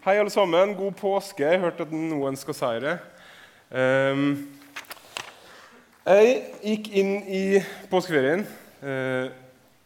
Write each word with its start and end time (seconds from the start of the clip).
Hei, 0.00 0.14
alle 0.16 0.30
sammen. 0.32 0.70
God 0.72 0.94
påske. 0.96 1.44
Jeg 1.44 1.60
hørte 1.60 1.84
at 1.84 1.90
noen 1.92 2.32
skal 2.40 2.54
si 2.56 2.68
det. 2.80 2.94
Um, 3.68 4.30
jeg 6.06 6.38
gikk 6.64 6.88
inn 6.96 7.10
i 7.28 7.42
påskeferien 7.90 8.46
uh, 8.80 9.28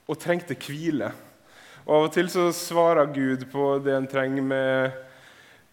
og 0.06 0.20
trengte 0.22 0.54
hvile. 0.54 1.10
Og 1.82 1.96
Av 1.96 2.06
og 2.06 2.14
til 2.14 2.30
så 2.30 2.46
svarer 2.54 3.10
Gud 3.10 3.42
på 3.50 3.72
det 3.82 3.98
en 3.98 4.06
trenger, 4.06 4.46
med 4.54 4.94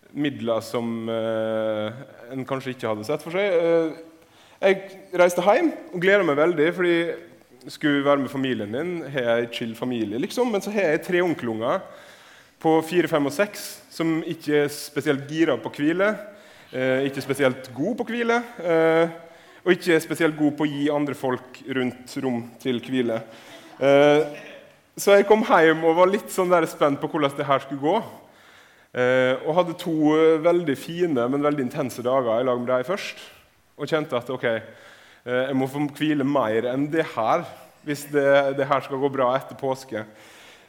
midler 0.10 0.66
som 0.66 0.90
uh, 1.06 1.94
en 2.34 2.42
kanskje 2.50 2.74
ikke 2.74 2.96
hadde 2.96 3.06
sett 3.14 3.22
for 3.22 3.38
seg. 3.38 3.62
Uh, 3.62 4.42
jeg 4.58 5.02
reiste 5.22 5.46
hjem 5.46 5.70
og 5.94 6.02
gleda 6.02 6.26
meg 6.26 6.42
veldig, 6.42 6.72
fordi 6.80 7.00
skulle 7.78 8.08
være 8.10 8.26
med 8.26 8.34
familien 8.34 8.74
min. 8.74 9.04
Har 9.06 9.36
jeg 9.36 9.54
chill 9.60 9.78
familie, 9.78 10.18
liksom. 10.18 10.50
Men 10.50 10.66
så 10.66 10.74
har 10.74 10.96
jeg 10.96 11.10
tre 11.12 11.22
onkelunger 11.30 11.86
på 12.62 12.76
fire, 12.86 13.10
fem 13.10 13.26
og 13.26 13.34
seks 13.34 13.66
som 13.92 14.20
ikke 14.28 14.66
er 14.66 14.72
spesielt 14.74 15.26
gira 15.30 15.58
på 15.60 15.72
hvile, 15.76 16.12
eh, 16.72 17.08
ikke 17.10 17.24
spesielt 17.26 17.72
god 17.76 17.98
på 18.00 18.08
hvile, 18.12 18.38
eh, 18.62 19.10
og 19.66 19.74
ikke 19.74 20.00
spesielt 20.02 20.38
god 20.38 20.56
på 20.58 20.66
å 20.66 20.70
gi 20.70 20.90
andre 20.94 21.16
folk 21.18 21.62
rundt 21.68 22.16
rom 22.24 22.40
til 22.62 22.80
hvile. 22.86 23.22
Eh, 23.82 24.22
så 24.98 25.18
jeg 25.18 25.28
kom 25.30 25.44
hjem 25.48 25.84
og 25.86 25.98
var 25.98 26.12
litt 26.12 26.30
sånn 26.32 26.52
der 26.52 26.68
spent 26.70 27.02
på 27.02 27.10
hvordan 27.10 27.34
det 27.38 27.48
her 27.48 27.64
skulle 27.64 27.82
gå. 27.82 28.02
Og 29.48 29.56
hadde 29.56 29.78
to 29.80 30.12
veldig 30.44 30.74
fine, 30.76 31.24
men 31.32 31.46
veldig 31.46 31.64
intense 31.64 32.04
dager 32.04 32.42
i 32.42 32.44
lag 32.44 32.60
med 32.60 32.68
deg 32.68 32.84
først. 32.84 33.22
Og 33.80 33.88
kjente 33.88 34.18
at 34.20 34.28
ok, 34.30 34.44
jeg 35.24 35.56
må 35.56 35.70
få 35.72 35.86
hvile 35.96 36.28
mer 36.28 36.68
enn 36.74 36.90
det 36.92 37.06
her 37.14 37.46
hvis 37.88 38.04
det, 38.12 38.58
det 38.60 38.68
her 38.70 38.84
skal 38.86 39.00
gå 39.02 39.10
bra 39.14 39.32
etter 39.38 39.58
påske. 39.58 40.04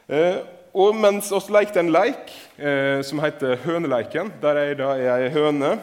Eh, 0.07 0.39
og 0.73 0.95
mens 0.97 1.29
vi 1.31 1.53
lekte 1.53 1.79
en 1.79 1.91
leik 1.93 2.31
eh, 2.57 3.01
som 3.05 3.21
heter 3.21 3.59
Høneleiken, 3.65 4.33
der 4.41 4.61
jeg 4.63 4.79
er 4.81 5.27
ei 5.27 5.33
høne 5.33 5.77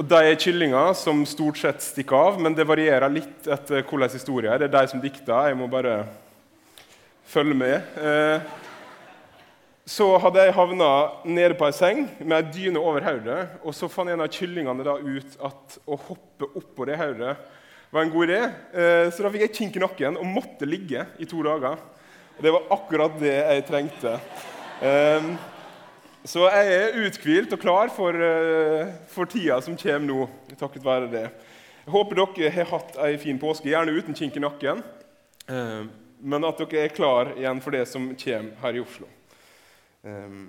og 0.00 0.06
de 0.06 0.18
er 0.30 0.38
kyllinger 0.38 0.94
som 0.96 1.24
stort 1.28 1.58
sett 1.60 1.82
stikker 1.82 2.16
av, 2.16 2.38
men 2.40 2.54
det 2.56 2.64
varierer 2.68 3.10
litt 3.12 3.48
etter 3.50 3.82
hvordan 3.82 4.12
historien 4.14 4.54
er. 4.54 4.62
Det 4.62 4.70
er 4.70 4.76
de 4.76 4.92
som 4.92 5.02
dikter. 5.02 5.50
Jeg 5.50 5.58
må 5.58 5.66
bare 5.68 6.04
følge 7.28 7.56
med. 7.58 7.90
Eh, 8.00 8.46
så 9.90 10.06
hadde 10.22 10.46
jeg 10.46 10.54
havna 10.54 10.90
nede 11.26 11.58
på 11.58 11.66
ei 11.66 11.74
seng 11.74 12.04
med 12.22 12.36
ei 12.38 12.54
dyne 12.54 12.80
over 12.80 13.04
hodet. 13.04 13.42
Og 13.60 13.74
så 13.76 13.90
fant 13.92 14.08
en 14.08 14.22
av 14.24 14.30
kyllingene 14.32 14.86
da 14.86 14.96
ut 14.96 15.36
at 15.50 15.80
å 15.84 15.98
hoppe 16.06 16.48
oppå 16.48 16.88
det 16.88 16.96
hodet 17.00 17.34
var 17.90 18.06
en 18.06 18.12
god 18.14 18.30
idé. 18.30 18.40
Eh, 18.72 19.08
så 19.10 19.26
da 19.26 19.34
fikk 19.34 19.48
jeg 19.48 19.56
kink 19.58 19.76
i 19.76 19.84
nakken 19.84 20.20
og 20.22 20.32
måtte 20.38 20.70
ligge 20.70 21.04
i 21.20 21.28
to 21.28 21.42
dager. 21.44 21.76
Det 22.42 22.50
var 22.50 22.62
akkurat 22.72 23.16
det 23.20 23.34
jeg 23.36 23.64
trengte. 23.68 24.14
Um, 24.80 25.34
så 26.24 26.46
jeg 26.48 26.68
er 26.72 26.94
uthvilt 27.04 27.52
og 27.52 27.60
klar 27.60 27.90
for, 27.92 28.16
uh, 28.16 28.92
for, 29.12 29.28
tida 29.28 29.58
som 29.60 29.76
kommer 29.76 30.06
nå, 30.08 30.28
takket 30.56 30.86
være 30.86 31.10
det. 31.12 31.26
Jeg 31.84 31.92
håper 31.92 32.22
dere 32.22 32.52
har 32.54 32.70
hatt 32.70 32.96
ei 33.04 33.10
en 33.12 33.20
fin 33.20 33.40
påske, 33.40 33.68
gjerne 33.68 33.92
uten 33.92 34.16
kink 34.16 34.38
i 34.38 34.44
nakken. 34.44 34.80
Um, 35.52 35.90
men 36.20 36.46
at 36.48 36.62
dere 36.62 36.86
er 36.86 36.94
klar 36.96 37.34
igjen 37.34 37.60
for 37.60 37.76
det 37.76 37.82
som 37.90 38.08
kommer 38.22 38.64
her 38.64 38.78
i 38.78 38.80
Oslo. 38.86 39.08
Um, 40.00 40.46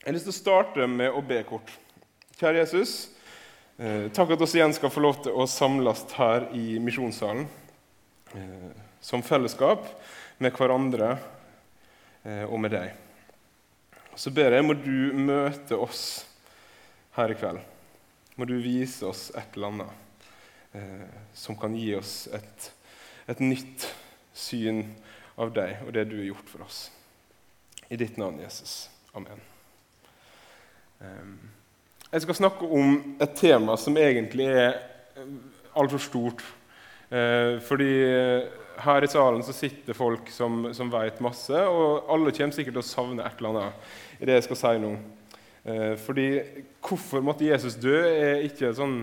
jeg 0.00 0.08
har 0.08 0.16
lyst 0.16 0.28
til 0.30 0.36
å 0.36 0.38
starte 0.38 0.88
med 0.88 1.12
å 1.12 1.20
be 1.20 1.42
kort. 1.44 1.74
Kjære 2.38 2.62
Jesus, 2.62 2.94
uh, 3.76 4.08
takk 4.16 4.32
at 4.38 4.46
oss 4.48 4.56
igjen 4.56 4.72
skal 4.72 4.94
få 4.94 5.04
lov 5.04 5.20
til 5.26 5.36
å 5.36 5.44
samles 5.44 6.06
her 6.16 6.48
i 6.56 6.80
misjonssalen 6.80 7.44
uh, 8.32 8.72
som 9.04 9.20
fellesskap 9.24 9.84
med 10.40 10.56
hverandre 10.56 11.10
eh, 12.24 12.44
og 12.48 12.56
med 12.62 12.72
deg. 12.72 12.94
Så 14.16 14.32
ber 14.32 14.56
jeg 14.56 14.64
må 14.64 14.74
du 14.76 15.12
møte 15.16 15.76
oss 15.76 16.24
her 17.16 17.32
i 17.32 17.36
kveld. 17.36 17.60
Må 18.40 18.46
du 18.48 18.56
vise 18.62 19.04
oss 19.08 19.28
et 19.36 19.56
eller 19.58 19.74
annet 19.74 20.24
eh, 20.78 21.18
som 21.36 21.58
kan 21.60 21.76
gi 21.76 21.92
oss 21.98 22.24
et, 22.32 22.70
et, 23.28 23.42
nytt 23.44 23.84
syn 24.32 24.86
av 25.40 25.52
deg 25.52 25.84
og 25.84 25.92
det 25.96 26.06
du 26.08 26.16
har 26.22 26.30
gjort 26.30 26.52
for 26.54 26.64
oss. 26.64 26.80
I 27.92 27.98
ditt 28.00 28.16
navn, 28.20 28.40
Jesus. 28.40 28.88
Amen. 29.18 29.42
Jeg 32.10 32.22
skal 32.22 32.36
snakke 32.38 32.68
om 32.68 32.96
et 33.20 33.32
tema 33.36 33.76
som 33.80 33.96
egentlig 33.98 34.48
er 34.48 34.80
eh, 35.20 35.36
altfor 35.76 36.00
stort. 36.00 36.48
Fordi 37.10 37.94
her 38.84 39.04
i 39.04 39.10
salen 39.10 39.42
så 39.46 39.54
sitter 39.56 39.96
folk 39.96 40.30
som, 40.32 40.68
som 40.76 40.90
vet 40.92 41.20
masse, 41.24 41.56
og 41.56 42.10
alle 42.12 42.32
kommer 42.36 42.56
sikkert 42.56 42.78
til 42.78 42.82
å 42.82 42.90
savne 42.90 43.24
et 43.26 43.40
eller 43.40 43.54
annet 43.54 44.20
i 44.20 44.28
det 44.28 44.38
jeg 44.38 44.46
skal 44.48 44.60
si 44.60 44.74
nå. 44.82 44.92
Eh, 45.64 45.94
fordi 46.00 46.28
hvorfor 46.84 47.24
måtte 47.24 47.48
Jesus 47.48 47.76
dø, 47.80 47.96
er 47.96 48.46
ikke 48.48 48.74
sånn 48.76 49.02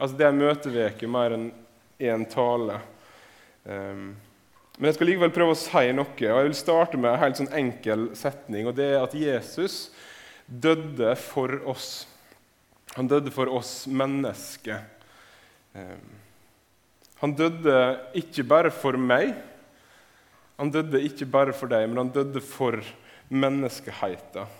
Altså, 0.00 0.14
det 0.16 0.24
er 0.24 0.32
møteveke 0.32 1.08
mer 1.12 1.34
enn 1.36 1.42
én 2.00 2.22
tale. 2.32 2.78
Um, 3.68 4.14
men 4.78 4.88
jeg 4.88 4.96
skal 4.96 5.10
likevel 5.10 5.32
prøve 5.34 5.52
å 5.52 5.58
si 5.60 5.90
noe, 5.92 6.06
og 6.08 6.22
jeg 6.24 6.46
vil 6.46 6.56
starte 6.56 6.96
med 6.96 7.10
en 7.10 7.20
helt 7.20 7.36
sånn 7.36 7.50
enkel 7.52 8.06
setning. 8.16 8.64
og 8.64 8.78
det 8.78 8.86
er 8.94 9.02
at 9.02 9.12
Jesus 9.12 9.90
døde 10.46 11.12
for 11.20 11.52
oss. 11.68 12.06
Han 12.96 13.10
døde 13.12 13.28
for 13.34 13.52
oss 13.52 13.84
mennesker. 13.92 14.80
Um, 15.76 16.19
han 17.20 17.34
døde 17.36 17.76
ikke 18.16 18.44
bare 18.48 18.72
for 18.72 18.96
meg, 18.96 19.34
han 20.60 20.72
døde 20.72 21.00
ikke 21.04 21.28
bare 21.28 21.52
for 21.56 21.72
deg, 21.72 21.86
men 21.88 22.04
han 22.04 22.12
døde 22.14 22.40
for 22.44 22.80
menneskeheten. 23.28 24.58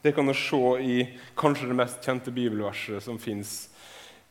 Det 0.00 0.14
kan 0.16 0.26
du 0.26 0.32
se 0.34 0.60
i 0.80 0.96
kanskje 1.38 1.68
det 1.68 1.76
mest 1.76 2.06
kjente 2.06 2.32
bibelverset 2.32 3.04
som 3.04 3.18
fins, 3.20 3.68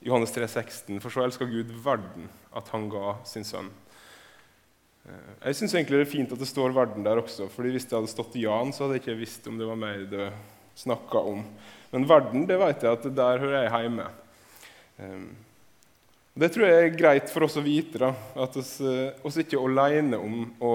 Johannes 0.01 0.31
3, 0.33 0.47
16. 0.47 1.01
For 1.03 1.13
så 1.13 1.25
elsker 1.25 1.49
Gud 1.49 1.73
verden 1.83 2.29
at 2.55 2.71
han 2.73 2.87
ga 2.89 3.17
sin 3.27 3.45
sønn. 3.45 3.67
Eh, 5.05 5.33
jeg 5.49 5.59
syns 5.59 5.75
det 5.75 5.99
er 5.99 6.07
fint 6.09 6.31
at 6.31 6.39
det 6.39 6.47
står 6.47 6.71
'verden' 6.71 7.03
der 7.03 7.19
også. 7.19 7.49
fordi 7.49 7.71
Hvis 7.71 7.85
det 7.85 7.97
hadde 7.97 8.07
stått 8.07 8.35
Jan, 8.35 8.73
så 8.73 8.83
hadde 8.83 8.95
jeg 8.97 9.03
ikke 9.03 9.19
visst 9.19 9.47
om 9.47 9.57
det 9.57 9.67
var 9.67 9.75
meg 9.75 10.09
det 10.09 10.31
snakka 10.75 11.19
om. 11.19 11.43
Men 11.91 12.07
verden, 12.07 12.47
det 12.47 12.59
vet 12.59 12.83
jeg 12.83 12.91
at 12.91 13.15
der 13.15 13.39
hører 13.39 13.63
jeg 13.63 13.81
hjemme. 13.81 14.07
Det 16.39 16.47
tror 16.55 16.69
jeg 16.69 16.83
er 16.85 16.93
greit 16.95 17.31
for 17.33 17.43
oss 17.43 17.57
å 17.59 17.61
vite, 17.65 17.99
da, 17.99 18.13
at 18.39 18.53
vi 18.55 18.87
eh, 18.87 19.39
ikke 19.41 19.57
er 19.57 19.65
alene 19.65 20.19
om 20.23 20.45
å 20.63 20.73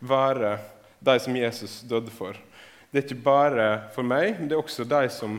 være 0.00 0.54
de 1.04 1.16
som 1.20 1.34
Jesus 1.36 1.74
døde 1.84 2.08
for. 2.14 2.38
Det 2.88 2.96
er 2.96 3.04
ikke 3.04 3.24
bare 3.26 3.66
for 3.92 4.08
meg, 4.08 4.38
men 4.38 4.48
det 4.48 4.56
er 4.56 4.62
også 4.62 4.86
de 4.88 5.02
som 5.12 5.34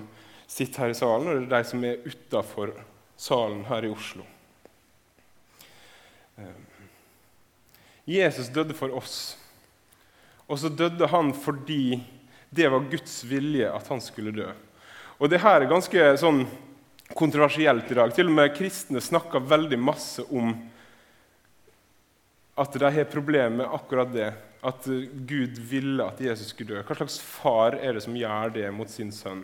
sitter 0.46 0.84
her 0.84 0.94
i 0.94 0.98
salen, 1.00 1.26
og 1.26 1.40
det 1.40 1.48
er 1.48 1.56
de 1.56 1.70
som 1.72 1.86
er 1.90 2.06
utafor 2.06 2.76
salen 3.18 3.64
her 3.66 3.88
i 3.88 3.90
Oslo. 3.96 4.28
Eh, 6.38 6.60
Jesus 8.14 8.52
døde 8.54 8.78
for 8.78 8.94
oss, 8.94 9.40
og 10.46 10.62
så 10.62 10.70
døde 10.70 11.10
han 11.10 11.34
fordi 11.34 11.98
det 12.54 12.70
var 12.70 12.92
Guds 12.94 13.24
vilje 13.26 13.74
at 13.74 13.90
han 13.90 14.06
skulle 14.06 14.36
dø. 14.38 14.52
Og 15.18 15.34
det 15.34 15.42
her 15.42 15.64
er 15.64 15.72
ganske 15.72 16.12
sånn 16.22 16.44
kontroversielt 17.12 17.92
i 17.92 17.98
dag. 18.00 18.14
Til 18.16 18.32
og 18.32 18.38
med 18.38 18.56
kristne 18.56 19.02
snakker 19.04 19.44
veldig 19.44 19.80
masse 19.80 20.24
om 20.32 20.54
at 22.56 22.80
de 22.80 22.92
har 22.96 23.12
problemer 23.12 23.64
med 23.64 23.76
akkurat 23.76 24.14
det. 24.14 24.32
At 24.64 24.86
Gud 25.28 25.60
ville 25.60 26.06
at 26.06 26.22
Jesus 26.24 26.54
skulle 26.54 26.78
dø. 26.78 26.86
Hva 26.88 26.96
slags 26.96 27.20
far 27.20 27.76
er 27.76 27.98
det 27.98 28.06
som 28.06 28.16
gjør 28.16 28.54
det 28.56 28.70
mot 28.72 28.90
sin 28.90 29.12
sønn? 29.12 29.44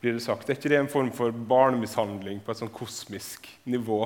blir 0.00 0.16
det 0.16 0.24
sagt. 0.24 0.48
Er 0.48 0.58
ikke 0.58 0.70
det 0.70 0.78
en 0.78 0.92
form 0.92 1.10
for 1.14 1.34
barnemishandling 1.34 2.42
på 2.44 2.52
et 2.52 2.60
sånn 2.60 2.72
kosmisk 2.74 3.48
nivå? 3.68 4.04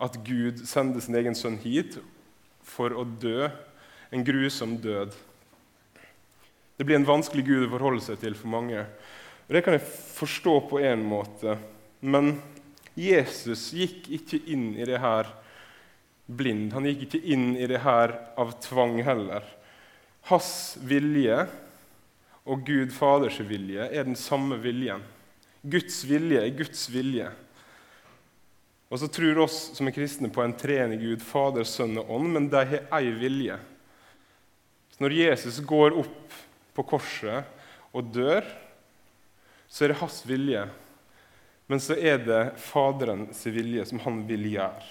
At 0.00 0.16
Gud 0.24 0.64
sender 0.68 1.02
sin 1.04 1.18
egen 1.20 1.36
sønn 1.36 1.58
hit 1.62 1.98
for 2.66 2.94
å 2.96 3.04
dø 3.04 3.50
en 4.10 4.24
grusom 4.26 4.78
død. 4.82 5.12
Det 6.74 6.86
blir 6.88 6.96
en 6.96 7.08
vanskelig 7.08 7.44
gud 7.44 7.66
å 7.66 7.74
forholde 7.74 8.02
seg 8.02 8.18
til 8.22 8.34
for 8.34 8.50
mange. 8.50 8.86
Og 9.46 9.54
Det 9.54 9.62
kan 9.66 9.76
jeg 9.76 9.84
forstå 10.16 10.54
på 10.70 10.80
én 10.80 11.04
måte. 11.04 11.58
Men 12.00 12.38
Jesus 12.96 13.70
gikk 13.76 14.08
ikke 14.12 14.40
inn 14.50 14.72
i 14.76 14.86
det 14.88 14.98
her 15.00 15.28
blind. 16.30 16.72
Han 16.74 16.88
gikk 16.88 17.06
ikke 17.08 17.22
inn 17.34 17.52
i 17.56 17.68
det 17.70 17.82
her 17.84 18.14
av 18.40 18.54
tvang 18.64 18.98
heller. 19.04 19.44
Hans 20.30 20.78
vilje 20.84 21.44
og 22.48 22.64
Gud 22.66 22.92
Faders 22.94 23.40
vilje 23.44 23.86
er 23.88 24.06
den 24.06 24.18
samme 24.18 24.58
viljen. 24.62 25.02
Guds 25.60 26.02
vilje 26.08 26.40
er 26.40 26.56
Guds 26.56 26.86
vilje. 26.92 27.28
Og 28.90 28.98
så 28.98 29.06
tror 29.12 29.44
oss 29.44 29.58
som 29.76 29.86
er 29.86 29.94
kristne 29.94 30.30
på 30.32 30.42
en 30.42 30.56
treenig 30.58 30.98
Gud, 31.02 31.22
Fader, 31.22 31.66
Sønn 31.68 32.00
og 32.00 32.10
Ånd, 32.16 32.32
men 32.34 32.48
de 32.50 32.62
har 32.72 32.88
ei 32.98 33.12
vilje. 33.14 33.58
Så 34.90 35.04
når 35.04 35.14
Jesus 35.14 35.60
går 35.62 35.94
opp 36.00 36.38
på 36.74 36.86
korset 36.90 37.46
og 37.94 38.10
dør, 38.10 38.42
så 39.70 39.84
er 39.84 39.92
det 39.92 40.00
hans 40.00 40.24
vilje 40.26 40.64
men 41.70 41.78
så 41.78 41.94
er 41.94 42.18
det 42.18 42.40
Faderens 42.58 43.44
vilje 43.46 43.84
som 43.86 44.00
han 44.02 44.24
vil 44.26 44.48
gjøre. 44.50 44.86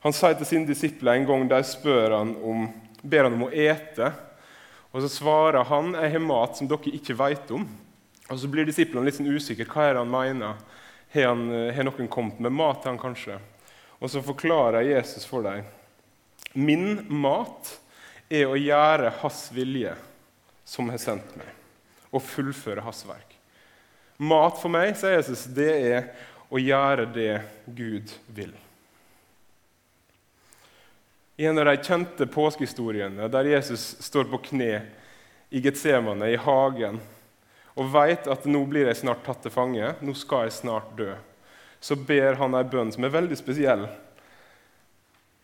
Han 0.00 0.14
sier 0.16 0.32
til 0.38 0.48
sine 0.48 0.64
disipler 0.64 1.18
en 1.18 1.26
gang 1.28 1.42
de 1.50 1.58
spør 1.68 2.14
han 2.16 2.30
om, 2.40 2.62
ber 3.02 3.26
han 3.26 3.36
om 3.36 3.44
å 3.44 3.52
ete. 3.52 4.08
Og 4.94 5.04
så 5.04 5.10
svarer 5.12 5.68
han 5.68 5.92
jeg 5.98 6.14
har 6.14 6.22
mat 6.24 6.56
som 6.56 6.70
dere 6.70 6.94
ikke 6.96 7.18
vet 7.20 7.52
om. 7.52 7.66
Og 8.30 8.40
så 8.40 8.48
blir 8.48 8.64
disiplene 8.64 9.04
litt 9.04 9.18
sånn 9.18 9.28
usikre. 9.28 9.66
Hva 9.68 9.90
er 9.90 9.98
det 9.98 10.04
han 10.06 10.14
mener? 10.14 10.62
Har, 11.12 11.26
han, 11.34 11.42
har 11.76 11.88
noen 11.90 12.08
kommet 12.08 12.40
med 12.40 12.56
mat 12.56 12.80
til 12.80 12.94
han 12.94 13.02
kanskje? 13.02 13.36
Og 14.00 14.08
så 14.08 14.22
forklarer 14.24 14.88
Jesus 14.88 15.28
for 15.28 15.44
dem. 15.44 15.68
Min 16.56 17.02
mat 17.12 17.74
er 18.32 18.48
å 18.48 18.56
gjøre 18.56 19.12
Hans 19.20 19.50
vilje, 19.52 19.92
som 20.64 20.88
har 20.88 21.02
sendt 21.02 21.36
meg, 21.36 21.52
og 22.08 22.24
fullføre 22.24 22.86
Hans 22.88 23.04
verk. 23.04 23.39
Mat 24.20 24.58
for 24.60 24.68
meg, 24.72 24.92
sier 25.00 25.16
Jesus, 25.16 25.46
det 25.48 25.70
er 25.70 26.10
å 26.52 26.60
gjøre 26.60 27.06
det 27.14 27.38
Gud 27.72 28.10
vil. 28.36 28.52
I 31.40 31.46
en 31.48 31.56
av 31.62 31.70
de 31.70 31.78
kjente 31.80 32.26
påskehistoriene 32.28 33.30
der 33.32 33.48
Jesus 33.48 33.94
står 34.04 34.28
på 34.28 34.42
kne 34.50 34.74
i 35.48 35.62
Getsemane, 35.64 36.28
i 36.28 36.36
hagen, 36.36 37.00
og 37.80 37.88
vet 37.94 38.28
at 38.28 38.44
nå 38.44 38.60
blir 38.68 38.90
jeg 38.90 39.00
snart 39.00 39.24
tatt 39.24 39.40
til 39.46 39.54
fange, 39.54 39.94
nå 40.04 40.14
skal 40.18 40.50
jeg 40.50 40.58
snart 40.58 40.92
dø, 40.98 41.14
så 41.80 41.96
ber 41.96 42.36
han 42.42 42.58
ei 42.58 42.66
bønn 42.68 42.92
som 42.92 43.08
er 43.08 43.16
veldig 43.16 43.40
spesiell. 43.40 43.88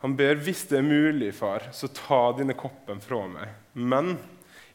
Han 0.05 0.21
ber 0.21 0.37
hvis 0.45 0.67
det 0.69 0.83
er 0.83 0.85
mulig, 0.85 1.33
far, 1.33 1.71
så 1.73 1.89
ta 1.89 2.27
denne 2.37 2.59
koppen 2.59 3.01
fra 3.01 3.25
meg, 3.31 3.57
men 3.73 4.19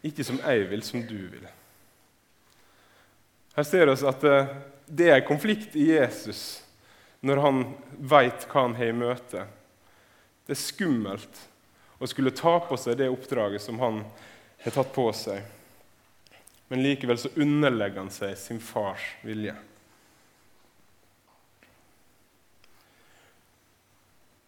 ikke 0.02 0.26
som 0.26 0.42
jeg 0.42 0.72
vil, 0.74 0.82
som 0.82 1.06
du 1.06 1.20
vil. 1.36 1.46
Her 3.56 3.68
ser 3.68 3.90
vi 3.90 3.96
at 4.08 4.28
eh, 4.28 4.52
det 4.92 5.10
er 5.12 5.28
konflikt 5.28 5.76
i 5.76 5.92
Jesus 5.92 6.62
når 7.22 7.42
han 7.44 7.64
veit 8.00 8.48
hva 8.50 8.66
han 8.66 8.76
har 8.80 8.92
i 8.92 8.98
møte. 8.98 9.46
Det 10.48 10.56
er 10.56 10.60
skummelt 10.60 11.42
å 12.02 12.08
skulle 12.10 12.34
ta 12.34 12.56
på 12.66 12.78
seg 12.80 12.98
det 12.98 13.12
oppdraget 13.12 13.62
som 13.62 13.80
han 13.84 14.02
har 14.64 14.74
tatt 14.74 14.94
på 14.96 15.06
seg. 15.14 15.44
Men 16.72 16.82
likevel 16.86 17.20
så 17.20 17.30
underlegger 17.36 18.02
han 18.02 18.14
seg 18.14 18.34
sin 18.40 18.62
fars 18.64 19.04
vilje. 19.28 19.54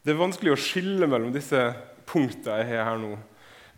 Det 0.03 0.11
er 0.11 0.19
vanskelig 0.19 0.55
å 0.55 0.59
skille 0.59 1.07
mellom 1.07 1.31
disse 1.35 1.59
punktene 2.09 2.63
jeg 2.63 2.73
har 2.73 2.89
her 2.89 2.99
nå. 2.99 3.13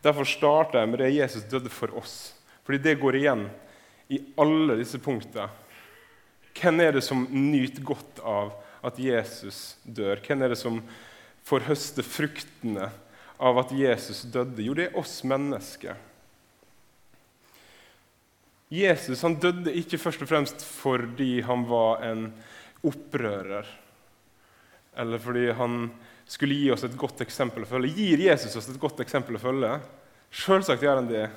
Derfor 0.05 0.29
starter 0.29 0.81
jeg 0.81 0.91
med 0.91 1.01
det 1.01 1.11
Jesus 1.13 1.45
døde 1.49 1.69
for 1.73 1.93
oss. 1.97 2.15
Fordi 2.65 2.79
det 2.81 2.97
går 3.01 3.19
igjen 3.19 3.45
i 4.11 4.21
alle 4.39 4.77
disse 4.79 4.99
punktene. 5.01 5.47
Hvem 6.55 6.81
er 6.85 6.95
det 6.95 7.03
som 7.03 7.25
nyter 7.31 7.83
godt 7.83 8.21
av 8.23 8.53
at 8.85 8.99
Jesus 9.01 9.75
dør? 9.83 10.21
Hvem 10.23 10.45
er 10.45 10.53
det 10.53 10.59
som 10.59 10.79
får 11.45 11.67
høste 11.67 12.05
fruktene 12.05 12.89
av 13.35 13.59
at 13.59 13.73
Jesus 13.75 14.23
døde? 14.31 14.63
Jo, 14.63 14.75
det 14.77 14.89
er 14.89 14.99
oss 14.99 15.19
mennesker. 15.27 15.97
Jesus 18.71 19.21
han 19.21 19.37
døde 19.37 19.73
ikke 19.77 19.99
først 20.01 20.23
og 20.25 20.29
fremst 20.31 20.63
fordi 20.65 21.39
han 21.45 21.65
var 21.69 22.01
en 22.07 22.29
opprører, 22.85 23.67
eller 24.95 25.21
fordi 25.21 25.49
han 25.57 25.89
skulle 26.29 26.57
gi 26.57 26.71
oss 26.73 26.85
et 26.85 26.97
godt 26.97 27.21
eksempel 27.25 27.65
å 27.65 27.69
følge. 27.69 27.93
Gir 27.93 28.23
Jesus 28.25 28.55
oss 28.57 28.69
et 28.71 28.81
godt 28.81 29.01
eksempel 29.03 29.37
å 29.37 29.41
følge? 29.41 29.75
Selvsagt 30.33 30.83
gjør 30.83 31.01
han 31.01 31.09
det. 31.09 31.27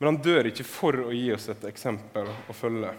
Men 0.00 0.14
han 0.14 0.22
dør 0.24 0.48
ikke 0.48 0.64
for 0.64 0.96
å 1.04 1.12
gi 1.12 1.28
oss 1.34 1.50
et 1.52 1.64
eksempel 1.68 2.28
å 2.48 2.56
følge. 2.56 2.90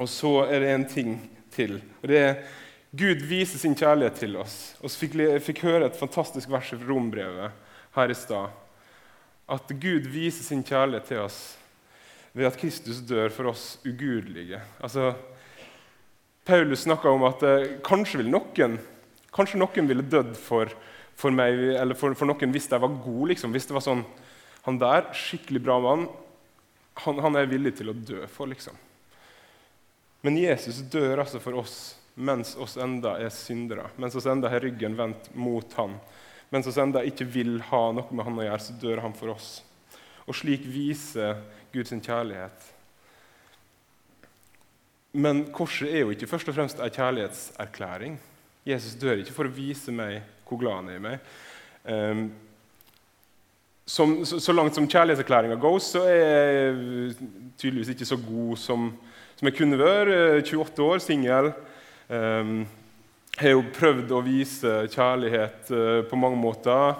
Og 0.00 0.08
så 0.08 0.32
er 0.48 0.64
det 0.64 0.70
en 0.72 0.88
ting 0.88 1.14
til. 1.52 1.76
og 2.00 2.08
det 2.08 2.20
er 2.24 2.36
Gud 2.92 3.22
viser 3.24 3.56
sin 3.56 3.76
kjærlighet 3.76 4.18
til 4.20 4.34
oss. 4.36 4.74
Og 4.80 4.90
så 4.92 5.00
fikk, 5.00 5.14
fikk 5.40 5.62
høre 5.64 5.86
et 5.88 5.96
fantastisk 5.96 6.50
vers 6.52 6.72
i 6.74 6.80
rombrevet 6.80 7.54
her 7.96 8.12
i 8.12 8.16
stad. 8.16 8.52
At 9.48 9.72
Gud 9.80 10.08
viser 10.12 10.44
sin 10.44 10.64
kjærlighet 10.64 11.08
til 11.08 11.22
oss 11.22 11.38
ved 12.32 12.48
at 12.48 12.58
Kristus 12.60 13.00
dør 13.04 13.32
for 13.32 13.48
oss 13.52 13.78
ugudelige. 13.84 14.60
Altså, 14.80 15.14
Paulus 16.44 16.84
snakka 16.84 17.12
om 17.12 17.24
at 17.28 17.44
eh, 17.48 17.78
kanskje, 17.84 18.20
vil 18.22 18.32
noen, 18.32 18.78
kanskje 19.32 19.60
noen 19.60 19.88
ville 19.88 20.04
dødd 20.04 20.36
for, 20.40 20.72
for 21.16 21.32
meg, 21.32 21.60
eller 21.76 21.96
for, 21.96 22.16
for, 22.16 22.28
noen 22.28 22.52
hvis 22.52 22.68
de 22.72 22.80
var 22.80 23.00
gode. 23.04 23.32
Liksom. 23.32 23.52
Hvis 23.56 23.68
det 23.68 23.76
var 23.76 23.84
sånn 23.84 24.04
Han 24.66 24.78
der, 24.78 25.08
skikkelig 25.16 25.62
bra 25.64 25.78
mann, 25.82 26.06
han, 27.02 27.18
han 27.24 27.38
er 27.38 27.50
villig 27.50 27.74
til 27.78 27.90
å 27.90 27.96
dø 27.96 28.22
for, 28.30 28.50
liksom. 28.50 28.76
Men 30.22 30.38
Jesus 30.38 30.84
dør 30.92 31.24
altså 31.24 31.40
for 31.42 31.58
oss 31.58 31.76
mens 32.14 32.52
oss 32.60 32.76
enda 32.76 33.16
er 33.18 33.32
syndere, 33.32 33.88
mens 33.96 34.14
oss 34.18 34.28
enda 34.28 34.50
har 34.52 34.60
ryggen 34.60 34.94
vendt 34.98 35.30
mot 35.34 35.72
han, 35.78 35.96
mens 36.52 36.68
oss 36.68 36.76
enda 36.78 37.00
ikke 37.08 37.24
vil 37.24 37.56
ha 37.70 37.86
noe 37.96 38.12
med 38.12 38.26
han 38.28 38.38
å 38.38 38.44
gjøre, 38.44 38.60
så 38.60 38.76
dør 38.82 39.00
han 39.06 39.16
for 39.16 39.32
oss. 39.32 39.54
Og 40.28 40.36
slik 40.36 40.66
viser 40.68 41.40
Guds 41.72 41.94
kjærlighet. 41.94 42.68
Men 45.16 45.46
korset 45.52 45.88
er 45.88 46.04
jo 46.04 46.12
ikke 46.12 46.28
først 46.28 46.52
og 46.52 46.56
fremst 46.56 46.80
en 46.80 46.92
kjærlighetserklæring. 46.92 48.20
Jesus 48.68 48.94
dør 49.00 49.24
ikke 49.24 49.34
for 49.34 49.48
å 49.48 49.56
vise 49.56 49.92
meg 49.92 50.20
hvor 50.46 50.60
glad 50.60 50.82
han 50.82 50.92
er 50.92 51.00
i 51.00 51.04
meg. 51.08 51.26
Som, 53.92 54.22
så, 54.24 54.38
så, 54.40 54.52
langt 54.56 54.72
som 54.72 54.86
kjærlighetserklæringa 54.88 55.58
goes, 55.60 55.90
så 55.92 56.06
er 56.08 56.14
jeg 56.16 57.16
tydeligvis 57.60 57.90
ikke 57.92 58.06
så 58.08 58.16
god 58.16 58.56
som, 58.56 58.86
som 59.36 59.48
jeg 59.50 59.56
kunne 59.58 59.76
vært. 59.76 60.48
28 60.48 60.86
år, 60.86 61.02
singel. 61.04 61.50
Um, 62.08 62.62
har 63.36 63.52
jo 63.52 63.66
prøvd 63.76 64.14
å 64.16 64.22
vise 64.24 64.72
kjærlighet 64.94 65.74
uh, 65.76 65.98
på 66.08 66.20
mange 66.20 66.40
måter. 66.40 66.94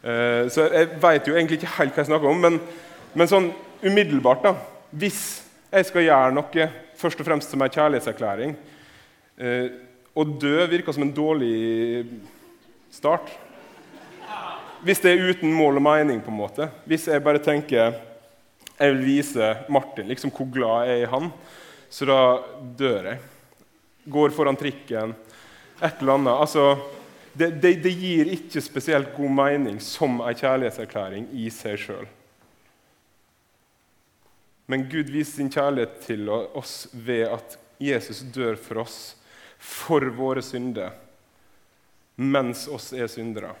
Uh, 0.00 0.48
så 0.48 0.64
jeg 0.72 0.88
veit 1.02 1.28
jo 1.28 1.36
egentlig 1.36 1.60
ikke 1.60 1.74
helt 1.76 1.92
hva 1.92 2.06
jeg 2.06 2.08
snakker 2.08 2.32
om, 2.32 2.40
men, 2.46 2.56
men 3.12 3.28
sånn 3.28 3.50
umiddelbart 3.84 4.48
da, 4.48 4.54
Hvis 4.96 5.20
jeg 5.68 5.90
skal 5.90 6.06
gjøre 6.06 6.32
noe 6.38 6.70
først 7.00 7.20
og 7.20 7.28
fremst 7.28 7.52
som 7.52 7.60
en 7.60 7.76
kjærlighetserklæring 7.76 8.56
uh, 8.56 9.68
Å 10.16 10.28
dø 10.40 10.56
virker 10.72 10.96
som 10.96 11.04
en 11.04 11.12
dårlig 11.12 11.52
start. 12.96 13.28
Hvis 14.80 15.02
det 15.04 15.12
er 15.12 15.26
uten 15.28 15.52
mål 15.52 15.76
og 15.76 15.84
mening. 15.84 16.22
på 16.24 16.30
en 16.30 16.40
måte. 16.40 16.70
Hvis 16.84 17.06
jeg 17.06 17.22
bare 17.22 17.38
tenker 17.38 17.94
jeg 18.80 18.94
vil 18.94 19.02
vise 19.04 19.56
Martin 19.68 20.08
liksom 20.08 20.30
hvor 20.32 20.48
glad 20.48 20.86
jeg 20.88 21.00
er 21.00 21.02
i 21.02 21.10
han, 21.10 21.26
så 21.90 22.06
da 22.08 22.20
dør 22.78 23.10
jeg 23.10 23.18
går 24.10 24.32
foran 24.32 24.56
trikken, 24.56 25.12
et 25.80 26.00
eller 26.00 26.16
annet. 26.16 26.32
Altså, 26.32 26.78
det, 27.32 27.50
det, 27.60 27.74
det, 27.84 27.92
gir 27.92 28.32
ikke 28.32 28.62
spesielt 28.64 29.12
god 29.16 29.30
mening 29.36 29.80
som 29.84 30.20
en 30.24 30.36
kjærlighetserklæring 30.36 31.28
i 31.36 31.50
seg 31.52 31.78
sjøl. 31.78 32.08
Men 34.70 34.86
Gud 34.88 35.10
viser 35.10 35.40
sin 35.40 35.52
kjærlighet 35.52 36.00
til 36.06 36.28
oss 36.30 36.88
ved 36.92 37.26
at 37.28 37.56
Jesus 37.80 38.22
dør 38.32 38.56
for 38.60 38.84
oss, 38.84 38.98
for 39.58 40.04
våre 40.16 40.42
synder, 40.44 40.94
mens 42.16 42.66
oss 42.70 42.92
er 42.96 43.10
syndere. 43.10 43.52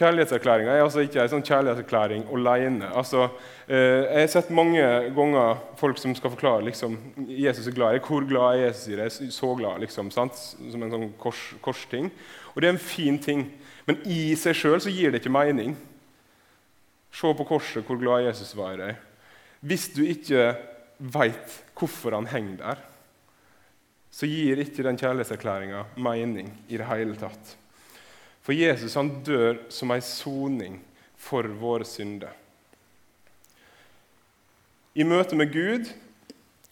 Kjærlighetserklæringa 0.00 0.72
er 0.72 0.82
altså 0.86 1.02
ikke 1.04 1.20
en 1.20 1.28
sånn 1.34 1.44
kjærlighetserklæring 1.44 2.22
alene. 2.32 2.88
Altså, 2.96 3.26
eh, 3.68 4.06
jeg 4.06 4.22
har 4.22 4.30
sett 4.32 4.52
mange 4.56 4.80
ganger 5.12 5.60
folk 5.76 6.00
som 6.00 6.14
skal 6.16 6.32
forklare 6.32 6.64
liksom, 6.70 6.96
Jesus 7.28 7.68
er 7.68 7.76
glad 7.76 7.98
i 7.98 8.00
Hvor 8.06 8.24
glad 8.24 8.54
er 8.54 8.62
Jesus 8.70 8.88
i 8.88 8.96
deg? 8.96 9.12
Så 9.36 9.52
glad, 9.58 9.82
liksom, 9.84 10.08
sant? 10.14 10.40
Som 10.72 10.86
en 10.86 10.94
sånn 10.94 11.06
kors, 11.20 11.42
korsting. 11.60 12.08
Og 12.54 12.62
det 12.62 12.70
er 12.70 12.76
en 12.78 12.80
fin 12.80 13.20
ting, 13.20 13.44
men 13.84 14.00
i 14.08 14.32
seg 14.40 14.56
sjøl 14.56 14.80
gir 14.88 15.12
det 15.12 15.20
ikke 15.20 15.36
mening. 15.36 15.76
Se 17.12 17.36
på 17.36 17.48
korset 17.52 17.84
hvor 17.84 18.00
glad 18.00 18.24
Jesus 18.30 18.56
var 18.56 18.78
i 18.78 18.80
deg. 18.80 19.06
Hvis 19.60 19.90
du 19.92 20.00
ikke 20.06 20.54
veit 20.96 21.60
hvorfor 21.76 22.16
han 22.16 22.30
henger 22.30 22.56
der, 22.64 22.84
så 24.10 24.26
gir 24.26 24.64
ikke 24.64 24.84
den 24.88 24.96
kjærlighetserklæringa 24.96 25.84
mening 26.00 26.54
i 26.68 26.80
det 26.80 26.88
hele 26.88 27.20
tatt. 27.20 27.59
For 28.40 28.56
Jesus 28.56 28.96
han 28.96 29.12
dør 29.24 29.58
som 29.72 29.92
en 29.92 30.04
soning 30.04 30.78
for 31.20 31.46
våre 31.60 31.86
synder. 31.88 32.32
I 34.96 35.04
møte 35.06 35.36
med 35.38 35.52
Gud 35.54 35.90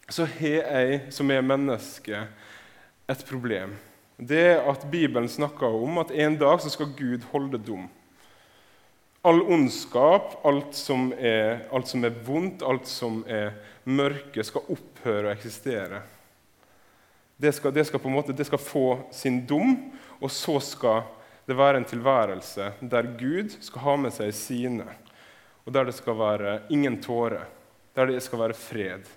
så 0.08 0.24
har 0.38 0.62
jeg 0.64 1.00
som 1.12 1.30
er 1.30 1.44
menneske, 1.44 2.24
et 3.08 3.22
problem. 3.28 3.76
Det 4.18 4.40
er 4.50 4.66
at 4.68 4.86
Bibelen 4.90 5.28
snakker 5.30 5.70
om 5.70 6.00
at 6.02 6.10
en 6.10 6.36
dag 6.40 6.60
så 6.60 6.72
skal 6.72 6.90
Gud 6.96 7.24
holde 7.32 7.60
dom. 7.62 7.86
All 9.24 9.40
ondskap, 9.42 10.38
alt 10.46 10.74
som, 10.76 11.12
er, 11.12 11.68
alt 11.72 11.88
som 11.88 12.04
er 12.04 12.16
vondt, 12.26 12.64
alt 12.64 12.88
som 12.88 13.22
er 13.28 13.52
mørke, 13.84 14.44
skal 14.44 14.66
opphøre 14.72 15.28
å 15.28 15.34
eksistere. 15.34 16.02
Det 17.38 17.52
skal, 17.54 17.72
det 17.74 17.86
skal, 17.86 18.02
måte, 18.10 18.34
det 18.34 18.48
skal 18.48 18.60
få 18.60 18.86
sin 19.14 19.44
dom, 19.46 19.76
og 20.18 20.32
så 20.34 20.58
skal 20.64 21.06
det 21.48 21.56
være 21.56 21.80
en 21.80 21.88
tilværelse 21.88 22.72
der 22.80 23.06
Gud 23.16 23.54
skal 23.64 23.80
ha 23.86 23.94
med 23.96 24.12
seg 24.12 24.34
sine, 24.36 24.84
og 25.64 25.72
der 25.72 25.88
det 25.88 25.94
skal 25.96 26.18
være 26.18 26.58
ingen 26.68 27.00
tårer, 27.00 27.46
der 27.96 28.10
det 28.12 28.20
skal 28.22 28.42
være 28.42 28.56
fred, 28.56 29.08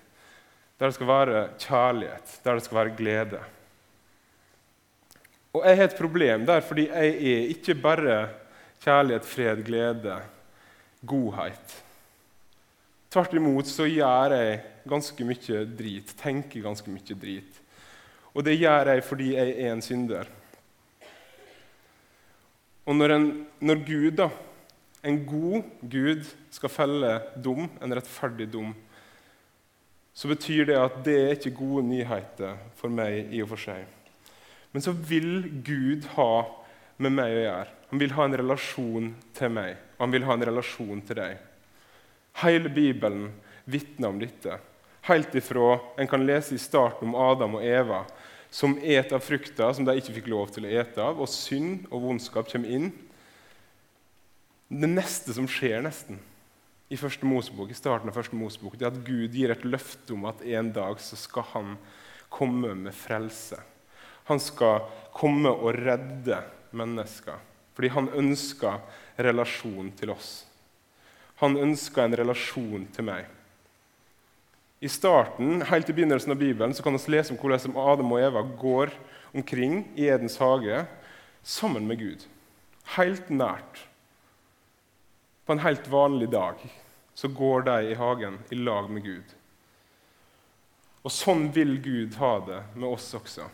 der 0.80 0.88
det 0.88 0.96
skal 0.96 1.10
være 1.10 1.42
kjærlighet, 1.60 2.38
der 2.44 2.56
det 2.56 2.64
skal 2.64 2.78
være 2.78 2.96
glede. 2.96 3.42
Og 5.52 5.66
Jeg 5.68 5.76
har 5.76 5.84
et 5.84 6.00
problem 6.00 6.46
der 6.46 6.60
fordi 6.60 6.88
jeg 6.88 7.06
er 7.32 7.48
ikke 7.52 7.74
bare 7.74 8.28
kjærlighet, 8.80 9.24
fred, 9.24 9.64
glede, 9.64 10.20
godhet. 11.06 11.82
Tvert 13.10 13.34
imot 13.34 13.66
så 13.68 13.84
gjør 13.84 14.32
jeg 14.32 14.60
ganske 14.88 15.24
mye 15.24 15.64
drit, 15.78 16.14
tenker 16.16 16.64
ganske 16.64 16.90
mye 16.90 17.14
drit. 17.14 17.60
Og 18.32 18.44
det 18.44 18.56
gjør 18.56 18.94
jeg 18.94 19.04
fordi 19.04 19.34
jeg 19.34 19.58
er 19.60 19.72
en 19.74 19.84
synder. 19.84 20.24
Og 22.86 22.96
når, 22.96 23.14
en, 23.14 23.26
når 23.62 23.82
Gud, 23.86 24.10
da, 24.18 24.28
en 25.06 25.20
god 25.26 25.68
Gud, 25.90 26.24
skal 26.50 26.72
felle 26.72 27.12
dom, 27.44 27.68
en 27.82 27.94
rettferdig 27.94 28.48
dom, 28.52 28.72
så 30.12 30.28
betyr 30.28 30.66
det 30.68 30.76
at 30.76 30.98
det 31.06 31.14
er 31.18 31.36
ikke 31.36 31.54
gode 31.56 31.86
nyheter 31.88 32.58
for 32.76 32.92
meg 32.92 33.32
i 33.32 33.40
og 33.44 33.52
for 33.54 33.62
seg. 33.62 33.86
Men 34.72 34.84
så 34.84 34.92
vil 34.92 35.46
Gud 35.64 36.08
ha 36.16 36.32
med 37.02 37.14
meg 37.16 37.32
å 37.32 37.40
gjøre. 37.44 37.70
Han 37.92 38.00
vil 38.00 38.14
ha 38.16 38.26
en 38.26 38.36
relasjon 38.40 39.08
til 39.36 39.52
meg, 39.52 39.78
og 39.96 40.04
han 40.06 40.14
vil 40.14 40.26
ha 40.28 40.36
en 40.36 40.46
relasjon 40.48 41.00
til 41.06 41.18
deg. 41.18 41.40
Hele 42.42 42.72
Bibelen 42.72 43.30
vitner 43.64 44.12
om 44.12 44.20
dette. 44.20 44.58
Helt 45.08 45.34
ifra 45.36 45.78
en 45.98 46.08
kan 46.08 46.24
lese 46.26 46.54
i 46.56 46.62
starten 46.62 47.10
om 47.10 47.18
Adam 47.18 47.58
og 47.58 47.66
Eva 47.66 48.04
som 48.52 48.76
et 48.84 49.12
av 49.16 49.22
frukta 49.24 49.70
som 49.72 49.86
de 49.88 49.94
ikke 49.96 50.12
fikk 50.18 50.28
lov 50.28 50.50
til 50.52 50.66
å 50.68 50.74
ete 50.82 51.00
av, 51.00 51.20
og 51.20 51.30
synd 51.30 51.86
og 51.88 52.04
vondskap 52.04 52.50
kommer 52.52 52.68
inn. 52.68 52.90
Det 54.68 54.90
neste 54.90 55.32
som 55.36 55.48
skjer 55.48 55.80
nesten 55.84 56.20
i 56.92 56.98
Mosebok, 57.24 57.70
i 57.70 57.76
starten 57.76 58.10
av 58.10 58.16
første 58.18 58.36
Mosebok, 58.36 58.76
det 58.76 58.84
er 58.84 58.92
at 58.92 59.04
Gud 59.06 59.32
gir 59.32 59.54
et 59.54 59.64
løfte 59.64 60.12
om 60.12 60.26
at 60.28 60.42
en 60.44 60.68
dag 60.76 61.00
så 61.00 61.16
skal 61.16 61.46
han 61.54 61.76
komme 62.28 62.74
med 62.76 62.92
frelse. 62.92 63.56
Han 64.28 64.40
skal 64.40 64.84
komme 65.16 65.48
og 65.48 65.72
redde 65.80 66.42
mennesker 66.76 67.40
fordi 67.72 67.88
han 67.94 68.10
ønsker 68.20 68.82
relasjon 69.24 69.88
til 69.96 70.12
oss. 70.12 70.42
Han 71.40 71.56
ønsker 71.56 72.04
en 72.04 72.16
relasjon 72.20 72.84
til 72.92 73.06
meg. 73.08 73.24
I 74.82 74.88
starten, 74.88 75.62
Helt 75.62 75.90
i 75.90 75.92
begynnelsen 75.92 76.32
av 76.34 76.40
Bibelen 76.40 76.74
så 76.74 76.82
kan 76.82 76.96
vi 76.98 77.12
lese 77.14 77.30
om 77.30 77.38
hvordan 77.38 77.76
Adam 77.78 78.12
og 78.16 78.18
Eva 78.18 78.40
går 78.42 78.90
omkring 79.30 79.84
i 79.94 80.08
Edens 80.10 80.40
hage 80.42 80.80
sammen 81.42 81.86
med 81.86 82.00
Gud. 82.00 82.24
Helt 82.96 83.30
nært. 83.30 83.84
På 85.46 85.54
en 85.54 85.62
helt 85.62 85.86
vanlig 85.86 86.32
dag 86.34 86.58
så 87.14 87.30
går 87.30 87.62
de 87.70 87.76
i 87.92 87.94
hagen 87.94 88.40
i 88.50 88.58
lag 88.58 88.90
med 88.90 89.06
Gud. 89.06 89.38
Og 91.06 91.14
sånn 91.14 91.46
vil 91.54 91.76
Gud 91.78 92.18
ha 92.18 92.34
det 92.50 92.60
med 92.74 92.90
oss 92.90 93.06
også. 93.14 93.46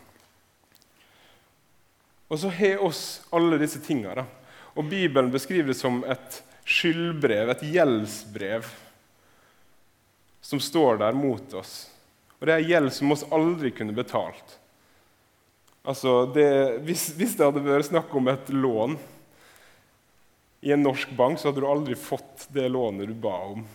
Og 2.33 2.41
så 2.41 2.57
har 2.57 2.89
oss 2.89 3.05
alle 3.29 3.61
disse 3.61 3.85
tinga. 3.85 4.25
Og 4.81 4.89
Bibelen 4.89 5.29
beskriver 5.33 5.75
det 5.75 5.81
som 5.81 6.01
et 6.09 6.43
skyldbrev, 6.65 7.53
et 7.53 7.69
gjeldsbrev, 7.69 8.65
som 10.49 10.61
står 10.61 10.97
der 10.97 11.13
mot 11.13 11.55
oss. 11.55 11.91
Og 12.39 12.47
det 12.49 12.55
er 12.55 12.65
gjeld 12.65 12.93
som 12.97 13.13
oss 13.13 13.27
aldri 13.35 13.69
kunne 13.77 13.93
betalt. 13.93 14.55
Altså, 15.85 16.23
det, 16.33 16.49
hvis, 16.87 17.11
hvis, 17.19 17.35
det 17.37 17.45
hadde 17.45 17.61
vært 17.67 17.91
snakk 17.91 18.15
om 18.17 18.31
et 18.33 18.49
lån 18.55 18.97
i 20.65 20.73
en 20.73 20.87
norsk 20.87 21.13
bank, 21.19 21.37
så 21.37 21.51
hadde 21.51 21.61
du 21.61 21.69
aldri 21.69 21.99
fått 22.01 22.47
det 22.55 22.65
lånet 22.73 23.11
du 23.11 23.13
ba 23.13 23.35
om. 23.51 23.67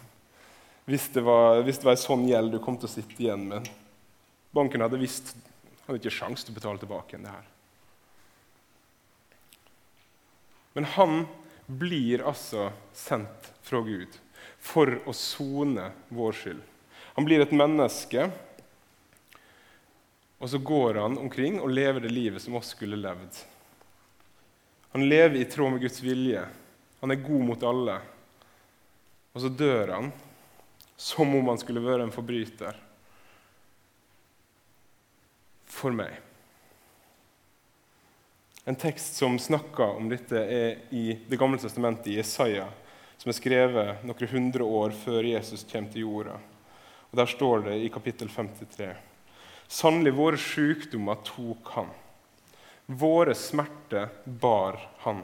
Hvis 0.89 1.11
det 1.13 1.21
var, 1.27 1.61
hvis 1.61 1.77
det 1.77 1.87
var 1.91 1.93
en 1.93 2.03
sånn 2.07 2.25
gjeld 2.31 2.55
du 2.55 2.59
kom 2.65 2.81
til 2.81 2.89
å 2.89 2.95
sitte 2.95 3.21
igjen 3.21 3.45
med. 3.53 3.69
Banken 4.57 4.81
hadde 4.81 5.01
visst 5.01 5.35
hadde 5.85 6.01
ikke 6.01 6.15
sjans 6.17 6.41
til 6.41 6.55
å 6.55 6.57
betale 6.57 6.81
tilbake 6.81 7.13
igjen 7.13 7.29
det 7.29 7.37
her. 7.37 7.47
Men 10.73 10.89
han 10.97 11.17
blir 11.69 12.25
altså 12.25 12.71
sendt 12.97 13.53
fra 13.61 13.85
Gud 13.85 14.17
for 14.63 14.95
å 15.05 15.13
sone 15.15 15.89
vår 16.07 16.37
skyld. 16.39 16.61
Han 17.13 17.27
blir 17.27 17.43
et 17.43 17.51
menneske, 17.53 18.29
og 20.39 20.49
så 20.49 20.59
går 20.59 21.01
han 21.03 21.17
omkring 21.19 21.59
og 21.61 21.71
lever 21.71 22.03
det 22.03 22.11
livet 22.11 22.43
som 22.43 22.55
oss 22.57 22.71
skulle 22.73 22.99
levd. 22.99 23.37
Han 24.95 25.05
lever 25.09 25.41
i 25.41 25.45
tråd 25.49 25.75
med 25.75 25.83
Guds 25.83 26.01
vilje. 26.03 26.41
Han 26.99 27.11
er 27.11 27.21
god 27.23 27.45
mot 27.47 27.63
alle. 27.65 27.95
Og 29.33 29.41
så 29.41 29.49
dør 29.49 29.93
han 29.95 30.11
som 30.99 31.31
om 31.35 31.47
han 31.51 31.59
skulle 31.59 31.83
være 31.83 32.05
en 32.07 32.13
forbryter. 32.13 32.77
For 35.73 35.95
meg. 35.95 36.19
En 38.69 38.77
tekst 38.79 39.17
som 39.19 39.35
snakker 39.41 39.97
om 39.97 40.07
dette, 40.11 40.37
er 40.39 40.85
i 40.95 41.17
Det 41.27 41.39
gamle 41.39 41.59
testamentet, 41.59 42.13
i 42.13 42.19
Jesaja, 42.19 42.69
som 43.23 43.31
er 43.31 43.37
skrevet 43.37 44.01
noen 44.03 44.29
hundre 44.33 44.65
år 44.67 44.91
før 44.99 45.23
Jesus 45.23 45.61
kommer 45.63 45.93
til 45.93 46.03
jorda. 46.03 46.33
Og 47.07 47.15
Der 47.15 47.29
står 47.31 47.61
det 47.69 47.75
i 47.79 47.89
kapittel 47.89 48.27
53.: 48.27 48.89
Sannelig, 49.67 50.11
våre 50.17 50.37
sykdommer 50.37 51.21
tok 51.23 51.69
han. 51.77 51.93
Våre 52.85 53.31
smerter 53.33 54.09
bar 54.25 54.75
han. 55.05 55.21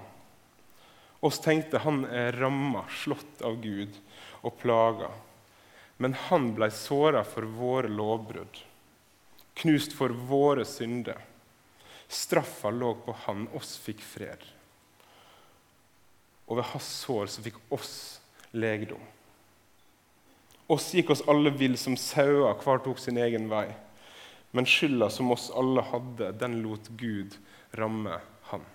Oss 1.20 1.42
tenkte 1.44 1.82
han 1.84 2.06
er 2.06 2.40
ramma, 2.40 2.86
slått 2.88 3.42
av 3.44 3.60
Gud 3.60 3.98
og 4.48 4.56
plaga. 4.62 5.10
Men 5.98 6.16
han 6.30 6.54
blei 6.56 6.70
såra 6.72 7.26
for 7.28 7.44
våre 7.44 7.92
lovbrudd, 7.92 8.62
knust 9.60 9.92
for 9.92 10.16
våre 10.16 10.64
synder. 10.64 11.20
Straffa 12.08 12.72
lå 12.72 12.94
på 13.04 13.18
han, 13.26 13.50
oss 13.52 13.76
fikk 13.84 14.00
fred. 14.00 14.48
Og 16.50 16.58
ved 16.58 16.68
hans 16.72 16.90
sår 17.06 17.30
så 17.30 17.44
fikk 17.46 17.60
oss 17.74 17.94
legedom. 18.52 19.02
Oss 20.70 20.92
gikk 20.94 21.14
oss 21.14 21.24
alle 21.30 21.54
vill 21.54 21.78
som 21.82 21.96
sauer, 21.98 22.58
hver 22.58 22.82
tok 22.86 23.00
sin 23.02 23.18
egen 23.22 23.48
vei. 23.50 23.68
Men 24.52 24.66
skylda 24.70 25.10
som 25.14 25.32
oss 25.34 25.50
alle 25.54 25.82
hadde, 25.86 26.34
den 26.42 26.60
lot 26.64 26.90
Gud 26.98 27.38
ramme 27.78 28.18
han. 28.50 28.66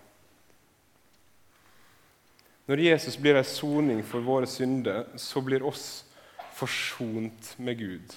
Når 2.71 2.81
Jesus 2.81 3.19
blir 3.21 3.37
ei 3.37 3.47
soning 3.47 4.03
for 4.07 4.25
våre 4.25 4.49
synder, 4.49 5.11
så 5.21 5.43
blir 5.45 5.67
oss 5.67 6.05
forsont 6.55 7.55
med 7.59 7.79
Gud. 7.79 8.15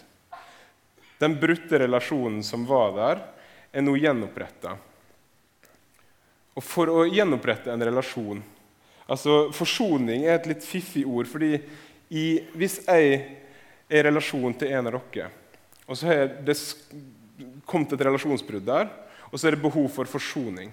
Den 1.17 1.39
brutte 1.41 1.81
relasjonen 1.81 2.43
som 2.45 2.65
var 2.69 2.93
der, 2.95 3.23
er 3.73 3.83
nå 3.83 3.97
gjenoppretta. 3.97 4.77
Og 6.57 6.63
for 6.65 6.89
å 6.89 7.05
gjenopprette 7.09 7.73
en 7.73 7.85
relasjon 7.89 8.39
altså 9.07 9.47
Forsoning 9.55 10.25
er 10.27 10.37
et 10.37 10.49
litt 10.51 10.65
fiffig 10.65 11.05
ord. 11.07 11.27
fordi 11.27 11.57
i, 12.09 12.43
Hvis 12.53 12.81
jeg 12.85 13.13
er 13.89 13.99
i 13.99 14.03
relasjon 14.03 14.53
til 14.53 14.71
en 14.75 14.87
av 14.87 14.99
dere, 14.99 15.29
og 15.87 15.97
så 15.97 16.07
har 16.07 16.27
det 16.43 16.55
kommet 17.65 17.93
et 17.93 18.05
relasjonsbrudd 18.07 18.65
der, 18.67 18.89
og 19.31 19.39
så 19.39 19.47
er 19.47 19.55
det 19.55 19.63
behov 19.63 19.89
for 19.91 20.07
forsoning 20.07 20.71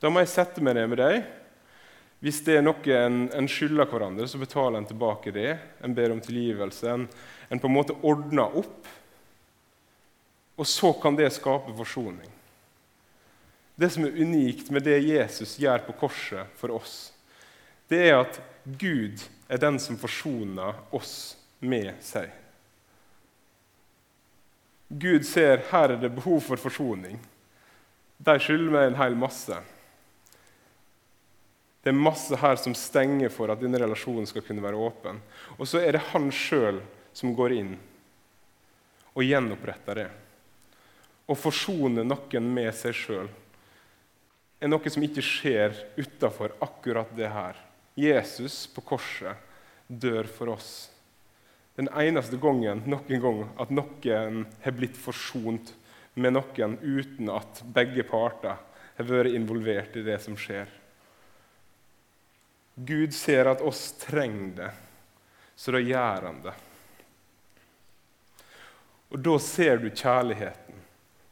Da 0.00 0.10
må 0.10 0.22
jeg 0.22 0.30
sette 0.30 0.62
meg 0.62 0.76
ned 0.78 0.92
med 0.92 1.00
deg. 1.00 1.24
Hvis 2.22 2.38
det 2.46 2.58
er 2.58 2.62
noe 2.62 2.94
en, 2.94 3.24
en 3.34 3.48
skylder 3.50 3.86
hverandre, 3.90 4.26
så 4.30 4.38
betaler 4.38 4.78
en 4.78 4.86
tilbake 4.86 5.32
det. 5.34 5.56
En 5.82 5.94
ber 5.94 6.14
om 6.14 6.20
tilgivelse. 6.22 6.86
En, 6.86 7.06
en 7.50 7.58
på 7.58 7.66
en 7.66 7.74
måte 7.74 7.96
ordner 8.06 8.56
opp. 8.62 8.86
Og 10.58 10.66
så 10.66 10.92
kan 11.02 11.18
det 11.18 11.32
skape 11.34 11.74
forsoning. 11.74 12.30
Det 13.78 13.90
som 13.94 14.06
er 14.06 14.16
unikt 14.18 14.72
med 14.74 14.86
det 14.86 15.00
Jesus 15.02 15.56
gjør 15.58 15.84
på 15.86 15.94
korset 16.00 16.54
for 16.58 16.74
oss, 16.74 17.12
det 17.88 18.02
er 18.10 18.18
at 18.20 18.40
Gud 18.78 19.22
er 19.48 19.60
den 19.62 19.78
som 19.80 19.96
forsoner 20.00 20.76
oss 20.94 21.36
med 21.60 21.94
seg. 22.04 22.28
Gud 24.88 25.24
ser 25.28 25.64
her 25.70 25.92
er 25.92 26.00
det 26.00 26.12
behov 26.16 26.40
for 26.44 26.60
forsoning. 26.60 27.18
De 28.18 28.36
skylder 28.40 28.72
meg 28.72 28.86
en 28.88 29.00
hel 29.00 29.16
masse. 29.18 29.58
Det 31.84 31.92
er 31.92 32.00
masse 32.04 32.36
her 32.40 32.56
som 32.60 32.74
stenger 32.76 33.30
for 33.32 33.52
at 33.52 33.60
denne 33.60 33.80
relasjonen 33.80 34.26
skal 34.28 34.44
kunne 34.44 34.64
være 34.64 34.80
åpen. 34.80 35.20
Og 35.56 35.68
så 35.68 35.80
er 35.80 35.96
det 35.96 36.08
han 36.10 36.30
sjøl 36.34 36.80
som 37.16 37.36
går 37.36 37.54
inn 37.56 37.76
og 39.14 39.24
gjenoppretter 39.24 40.02
det. 40.02 40.08
Å 41.28 41.36
forsoner 41.36 42.06
noen 42.06 42.50
med 42.54 42.72
seg 42.76 42.96
sjøl 42.96 43.30
er 44.58 44.70
noe 44.72 44.90
som 44.90 45.04
ikke 45.04 45.22
skjer 45.22 45.76
utafor 45.98 46.56
akkurat 46.64 47.10
det 47.16 47.30
her. 47.30 47.58
Jesus 47.98 48.66
på 48.70 48.84
korset 48.94 49.36
dør 49.88 50.28
for 50.30 50.54
oss. 50.54 50.70
Den 51.78 51.90
eneste 51.94 52.38
gangen 52.42 52.84
noen 52.90 53.22
gang 53.22 53.44
at 53.58 53.70
noen 53.74 54.44
har 54.64 54.74
blitt 54.76 54.98
forsont 54.98 55.72
med 56.18 56.34
noen 56.34 56.76
uten 56.82 57.30
at 57.30 57.62
begge 57.74 58.04
parter 58.06 58.58
har 58.98 59.06
vært 59.06 59.34
involvert 59.34 59.96
i 59.98 60.02
det 60.06 60.18
som 60.22 60.36
skjer. 60.38 60.70
Gud 62.78 63.14
ser 63.14 63.50
at 63.50 63.62
oss 63.62 63.92
trenger 63.98 64.50
det, 64.58 64.72
så 65.58 65.74
da 65.74 65.82
gjør 65.82 66.26
han 66.28 66.42
det. 66.44 66.56
Og 69.08 69.22
da 69.24 69.38
ser 69.42 69.80
du 69.82 69.88
kjærligheten. 69.88 70.74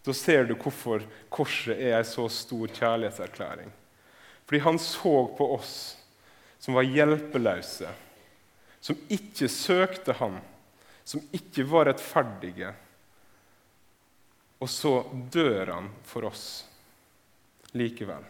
Da 0.07 0.15
ser 0.15 0.47
du 0.47 0.55
hvorfor 0.55 1.03
korset 1.31 1.77
er 1.77 1.99
en 1.99 2.09
så 2.09 2.29
stor 2.31 2.71
kjærlighetserklæring. 2.71 3.71
Fordi 4.47 4.63
han 4.63 4.79
så 4.79 5.17
på 5.39 5.49
oss 5.59 5.75
som 6.59 6.75
var 6.75 6.89
hjelpeløse, 6.89 7.91
som 8.81 8.99
ikke 9.13 9.49
søkte 9.51 10.17
Han, 10.21 10.39
som 11.05 11.23
ikke 11.35 11.65
var 11.69 11.87
rettferdige. 11.91 12.73
Og 14.59 14.71
så 14.73 14.95
dør 15.33 15.75
han 15.75 15.91
for 16.07 16.27
oss 16.31 16.47
likevel. 17.77 18.25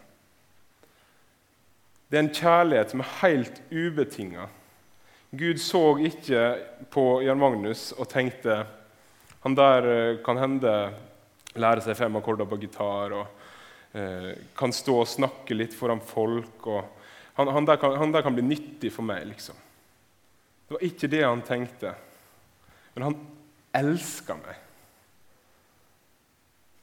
Det 2.07 2.19
er 2.19 2.23
en 2.23 2.35
kjærlighet 2.35 2.93
som 2.93 3.03
er 3.03 3.15
helt 3.21 3.61
ubetinga. 3.71 4.47
Gud 5.37 5.59
så 5.59 5.81
ikke 6.07 6.43
på 6.93 7.05
Jan 7.25 7.39
Magnus 7.39 7.89
og 7.97 8.07
tenkte 8.11 8.61
han 9.43 9.55
der 9.55 9.87
eh, 9.91 10.19
kan 10.23 10.39
hende 10.39 10.71
lære 11.59 11.83
seg 11.83 11.97
fem 11.99 12.15
akkorder 12.19 12.47
på 12.47 12.59
gitar 12.61 13.15
og 13.15 13.95
eh, 13.97 14.31
kan 14.57 14.73
stå 14.75 15.01
og 15.01 15.09
snakke 15.09 15.57
litt 15.57 15.75
foran 15.75 16.01
folk. 16.03 16.67
Han, 17.37 17.51
han, 17.53 17.65
der 17.69 17.77
kan, 17.77 17.95
han, 18.01 18.11
der 18.11 18.25
kan, 18.25 18.33
bli 18.33 18.43
nyttig 18.43 18.89
for 18.93 19.05
meg, 19.05 19.27
liksom. 19.29 19.55
Det 20.67 20.75
var 20.75 20.85
ikke 20.87 21.09
det 21.11 21.23
han 21.23 21.43
tenkte. 21.45 21.93
Men 22.95 23.05
han 23.05 23.17
elska 23.77 24.35
meg. 24.41 24.63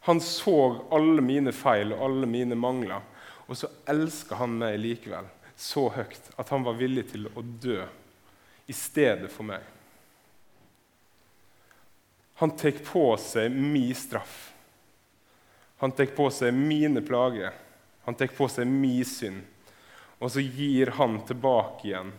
Han 0.06 0.20
så 0.22 0.58
alle 0.94 1.24
mine 1.24 1.52
feil 1.52 1.94
og 1.96 2.04
alle 2.06 2.28
mine 2.30 2.54
mangler, 2.54 3.02
og 3.48 3.58
så 3.58 3.70
elska 3.90 4.38
han 4.38 4.54
meg 4.60 4.78
likevel 4.78 5.26
så 5.56 5.88
høyt 5.94 6.32
at 6.36 6.50
han 6.50 6.64
var 6.66 6.78
villig 6.78 7.06
til 7.12 7.28
å 7.30 7.42
dø 7.42 7.80
i 8.66 8.74
stedet 8.74 9.30
for 9.32 9.46
meg. 9.46 9.62
Han 12.42 12.54
tar 12.58 12.78
på 12.84 13.06
seg 13.20 13.52
min 13.54 13.94
straff. 13.94 14.52
Han 15.82 15.92
tar 15.94 16.10
på 16.16 16.26
seg 16.34 16.54
mine 16.54 17.02
plager. 17.04 17.54
Han 18.06 18.16
tar 18.18 18.32
på 18.34 18.48
seg 18.50 18.66
min 18.66 19.04
synd. 19.06 19.42
Og 20.24 20.32
så 20.32 20.40
gir 20.40 20.94
han 20.96 21.18
tilbake 21.28 21.90
igjen 21.90 22.12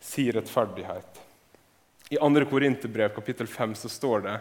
sin 0.00 0.32
rettferdighet. 0.32 1.18
I 2.10 2.16
2. 2.16 2.44
Korinterbrev 2.48 3.12
kapittel 3.14 3.46
5 3.46 3.74
så 3.82 3.88
står 3.92 4.24
det 4.24 4.36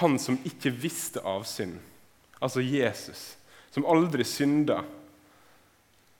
han 0.00 0.18
som 0.18 0.38
ikke 0.46 0.72
visste 0.74 1.22
av 1.22 1.44
synd, 1.46 1.78
altså 2.42 2.62
Jesus, 2.64 3.36
som 3.70 3.86
aldri 3.86 4.24
synda, 4.26 4.80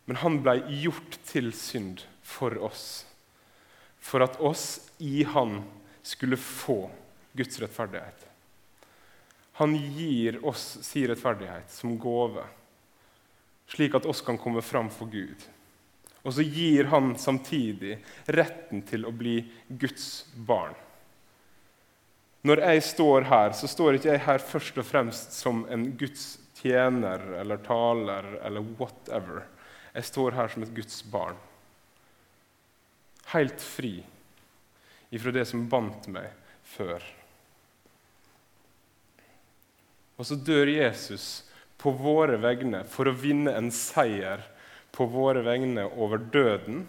men 0.06 0.18
han 0.22 0.38
ble 0.44 0.60
gjort 0.82 1.18
til 1.26 1.50
synd 1.56 2.04
for 2.26 2.54
oss, 2.62 3.04
for 3.98 4.22
at 4.24 4.38
oss 4.42 4.66
i 5.02 5.22
han 5.26 5.60
skulle 6.02 6.38
få 6.38 6.84
Guds 7.32 7.58
rettferdighet. 7.62 8.28
Han 9.58 9.74
gir 9.76 10.38
oss 10.46 10.78
sin 10.86 11.08
rettferdighet 11.10 11.70
som 11.74 11.98
gave, 12.00 12.46
slik 13.74 13.98
at 13.98 14.06
oss 14.06 14.22
kan 14.22 14.38
komme 14.38 14.62
fram 14.62 14.90
for 14.90 15.10
Gud. 15.10 15.50
Og 16.22 16.34
så 16.36 16.44
gir 16.46 16.86
han 16.92 17.14
samtidig 17.18 17.96
retten 18.30 18.84
til 18.86 19.06
å 19.08 19.14
bli 19.14 19.40
Guds 19.68 20.24
barn. 20.34 20.76
Når 22.46 22.62
jeg 22.62 22.82
står 22.86 23.26
her, 23.30 23.52
så 23.54 23.70
står 23.70 23.98
ikke 23.98 24.10
jeg 24.14 24.24
her 24.26 24.42
først 24.42 24.78
og 24.82 24.86
fremst 24.86 25.34
som 25.38 25.64
en 25.70 25.88
Guds 25.98 26.36
tjener 26.58 27.22
eller 27.38 27.62
taler 27.62 28.28
eller 28.42 28.70
whatever. 28.78 29.44
Jeg 29.94 30.08
står 30.10 30.38
her 30.38 30.50
som 30.50 30.64
et 30.64 30.74
Guds 30.74 31.02
barn. 31.10 31.38
Helt 33.34 33.62
fri 33.62 33.96
ifra 35.12 35.34
det 35.34 35.44
som 35.48 35.66
bandt 35.70 36.08
meg 36.10 36.30
før. 36.66 37.02
Og 40.18 40.26
så 40.26 40.38
dør 40.38 40.70
Jesus 40.70 41.42
på 41.82 41.92
våre 41.98 42.38
vegne 42.42 42.84
for 42.88 43.10
å 43.10 43.16
vinne 43.16 43.54
en 43.58 43.70
seier 43.74 44.44
på 44.92 45.06
våre 45.08 45.42
vegne 45.44 45.87
over 45.96 46.20
døden, 46.32 46.84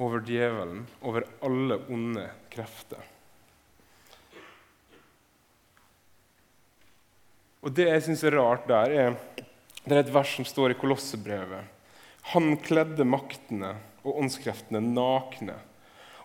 over 0.00 0.24
djevelen, 0.24 0.86
over 1.04 1.26
alle 1.44 1.78
onde 1.92 2.28
krefter. 2.50 3.02
Og 7.64 7.72
Det 7.72 7.86
jeg 7.88 8.04
syns 8.04 8.24
er 8.24 8.36
rart 8.36 8.66
der, 8.68 8.90
er 8.92 9.14
det 9.84 9.92
er 9.92 10.00
et 10.00 10.14
vers 10.14 10.30
som 10.36 10.46
står 10.48 10.72
i 10.72 10.78
Kolossebrevet. 10.80 11.68
Han 12.32 12.56
kledde 12.64 13.04
maktene 13.04 13.74
og 14.04 14.20
åndskreftene 14.22 14.80
nakne 14.80 15.58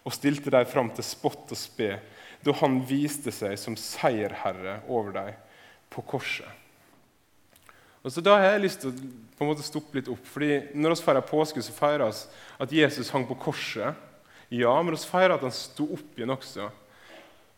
og 0.06 0.16
stilte 0.16 0.52
dem 0.54 0.68
fram 0.68 0.92
til 0.96 1.04
spott 1.04 1.52
og 1.52 1.60
spe 1.60 1.98
da 2.44 2.56
han 2.62 2.80
viste 2.88 3.34
seg 3.36 3.58
som 3.60 3.76
seierherre 3.76 4.78
over 4.88 5.12
dem 5.18 5.34
på 5.92 6.04
korset. 6.08 6.48
Og 8.04 8.12
så 8.12 8.22
Da 8.24 8.38
har 8.38 8.54
jeg 8.54 8.64
lyst 8.64 8.82
til 8.82 8.92
å 8.92 9.00
på 9.40 9.46
en 9.46 9.52
måte 9.54 9.64
stoppe 9.64 9.96
litt 9.96 10.10
opp. 10.12 10.26
fordi 10.28 10.76
Når 10.76 10.96
vi 10.96 11.04
feirer 11.04 11.22
påske, 11.22 11.62
så 11.64 11.72
feirer 11.72 12.12
vi 12.12 12.28
at 12.60 12.72
Jesus 12.72 13.10
hang 13.10 13.26
på 13.28 13.40
korset. 13.40 13.96
Ja, 14.50 14.82
men 14.84 14.96
vi 14.96 15.00
feirer 15.00 15.36
at 15.36 15.42
han 15.42 15.52
sto 15.52 15.86
opp 15.94 16.18
igjen 16.18 16.34
også. 16.34 16.70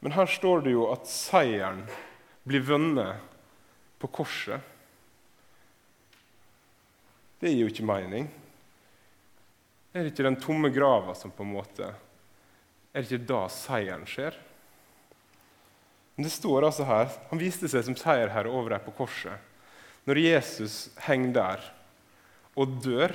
Men 0.02 0.12
her 0.12 0.26
står 0.26 0.62
det 0.66 0.72
jo 0.72 0.92
at 0.92 1.08
seieren 1.08 1.86
blir 2.44 2.62
vunnet 2.62 3.18
på 4.02 4.08
korset. 4.08 4.62
Det 7.40 7.50
gir 7.50 7.64
jo 7.64 7.72
ikke 7.72 7.86
mening. 7.86 8.30
Er 9.94 10.04
det 10.04 10.14
ikke 10.14 10.26
den 10.26 10.40
tomme 10.42 10.70
grava 10.70 11.16
som 11.18 11.34
på 11.34 11.44
en 11.44 11.52
måte 11.52 11.90
Er 12.94 13.02
det 13.02 13.10
ikke 13.10 13.28
da 13.28 13.42
seieren 13.52 14.06
skjer? 14.08 14.38
Men 16.16 16.28
det 16.28 16.32
står 16.32 16.68
altså 16.68 16.86
her 16.88 17.10
Han 17.32 17.42
viste 17.42 17.68
seg 17.72 17.84
som 17.84 17.98
seierherre 17.98 18.52
over 18.52 18.76
dem 18.76 18.86
på 18.86 18.94
korset. 19.02 19.51
Når 20.10 20.18
Jesus 20.18 20.90
henger 21.06 21.34
der 21.36 21.66
og 22.58 22.80
dør, 22.84 23.14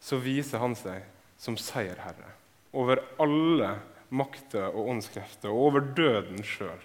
så 0.00 0.18
viser 0.22 0.60
han 0.62 0.76
seg 0.78 1.06
som 1.40 1.56
seierherre 1.60 2.34
over 2.76 3.00
alle 3.22 3.70
makter 4.12 4.68
og 4.68 4.90
åndskrefter, 4.92 5.50
og 5.50 5.70
over 5.70 5.86
døden 5.96 6.44
sjøl. 6.46 6.82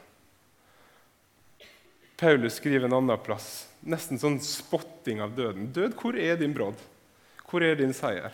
Paulus 2.22 2.60
skriver 2.62 2.88
en 2.88 2.96
annen 2.96 3.22
plass, 3.26 3.68
nesten 3.82 4.20
sånn 4.22 4.40
spotting 4.46 5.22
av 5.24 5.34
døden. 5.38 5.72
Død, 5.74 5.98
hvor 6.00 6.18
er 6.18 6.38
din 6.40 6.54
brodd? 6.56 6.80
Hvor 7.50 7.66
er 7.66 7.76
din 7.80 7.96
seier? 7.98 8.34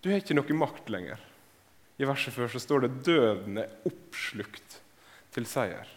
Du 0.00 0.10
har 0.12 0.20
ikke 0.20 0.36
noe 0.36 0.56
makt 0.56 0.92
lenger. 0.92 1.20
I 2.00 2.06
verset 2.08 2.32
før 2.32 2.48
så 2.48 2.60
står 2.62 2.86
det 2.86 2.92
'døden 3.04 3.58
er 3.60 3.72
oppslukt 3.84 4.78
til 5.34 5.44
seier'. 5.44 5.88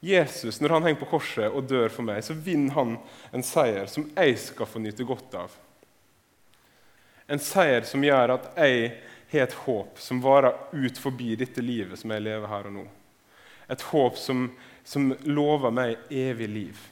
Jesus, 0.00 0.60
når 0.60 0.76
han 0.76 0.86
henger 0.86 1.00
på 1.00 1.08
korset 1.16 1.48
og 1.48 1.64
dør 1.68 1.88
for 1.92 2.06
meg, 2.06 2.20
så 2.24 2.36
vinner 2.36 2.74
han 2.76 2.96
en 3.34 3.44
seier 3.46 3.88
som 3.90 4.04
jeg 4.12 4.36
skal 4.40 4.68
få 4.68 4.82
nyte 4.84 5.06
godt 5.08 5.36
av. 5.40 5.54
En 7.26 7.42
seier 7.42 7.86
som 7.88 8.04
gjør 8.04 8.36
at 8.36 8.50
jeg 8.60 8.90
har 9.32 9.46
et 9.46 9.56
håp 9.64 9.98
som 9.98 10.20
varer 10.22 10.54
ut 10.76 11.00
forbi 11.00 11.34
dette 11.38 11.64
livet 11.64 11.98
som 11.98 12.12
jeg 12.14 12.22
lever 12.22 12.50
her 12.50 12.68
og 12.68 12.76
nå. 12.76 12.84
Et 13.72 13.86
håp 13.90 14.20
som, 14.20 14.44
som 14.86 15.08
lover 15.26 15.74
meg 15.74 16.12
evig 16.12 16.48
liv. 16.48 16.84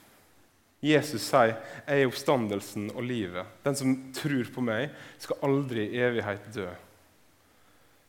Jesus 0.85 1.23
sier, 1.23 1.55
'Jeg 1.87 2.03
er 2.03 2.07
oppstandelsen 2.07 2.91
og 2.91 3.03
livet'. 3.03 3.47
Den 3.65 3.77
som 3.77 4.13
tror 4.13 4.45
på 4.53 4.61
meg, 4.61 4.91
skal 5.19 5.41
aldri 5.43 5.87
i 5.89 6.03
evighet 6.03 6.51
dø. 6.55 6.69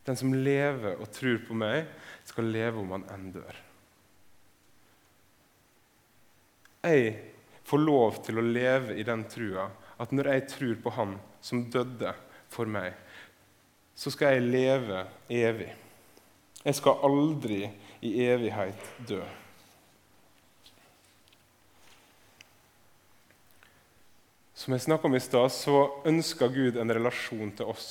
Den 0.05 0.15
som 0.15 0.33
lever 0.33 0.99
og 0.99 1.11
tror 1.11 1.39
på 1.47 1.53
meg, 1.53 1.85
skal 2.25 2.43
leve 2.51 2.79
om 2.79 2.91
han 2.91 3.07
enn 3.13 3.31
dør. 3.31 3.64
Jeg 6.85 7.15
får 7.65 7.81
lov 7.81 8.19
til 8.25 8.37
å 8.37 8.45
leve 8.45 8.93
i 8.99 9.05
den 9.05 9.23
trua 9.29 9.69
at 9.97 10.11
når 10.13 10.29
jeg 10.31 10.47
tror 10.51 10.75
på 10.83 10.93
Han 10.97 11.15
som 11.41 11.63
døde 11.71 12.11
for 12.53 12.69
meg, 12.69 12.93
så 13.95 14.11
skal 14.13 14.35
jeg 14.35 14.49
leve 14.51 15.05
evig. 15.31 15.71
Jeg 16.65 16.77
skal 16.77 17.01
aldri 17.07 17.63
i 18.05 18.11
evighet 18.25 18.89
dø. 19.07 19.21
Som 24.55 24.73
jeg 24.73 24.85
snakka 24.85 25.07
om 25.07 25.15
i 25.15 25.21
stad, 25.21 25.51
så 25.53 25.79
ønsker 26.07 26.53
Gud 26.53 26.77
en 26.81 26.93
relasjon 26.97 27.51
til 27.57 27.69
oss. 27.69 27.89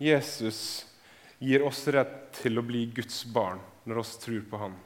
Jesus 0.00 0.86
gir 1.38 1.64
oss 1.66 1.82
rett 1.92 2.30
til 2.40 2.58
å 2.58 2.64
bli 2.64 2.86
Guds 2.94 3.22
barn 3.30 3.60
når 3.84 4.00
vi 4.00 4.22
tror 4.24 4.46
på 4.50 4.62
ham. 4.64 4.78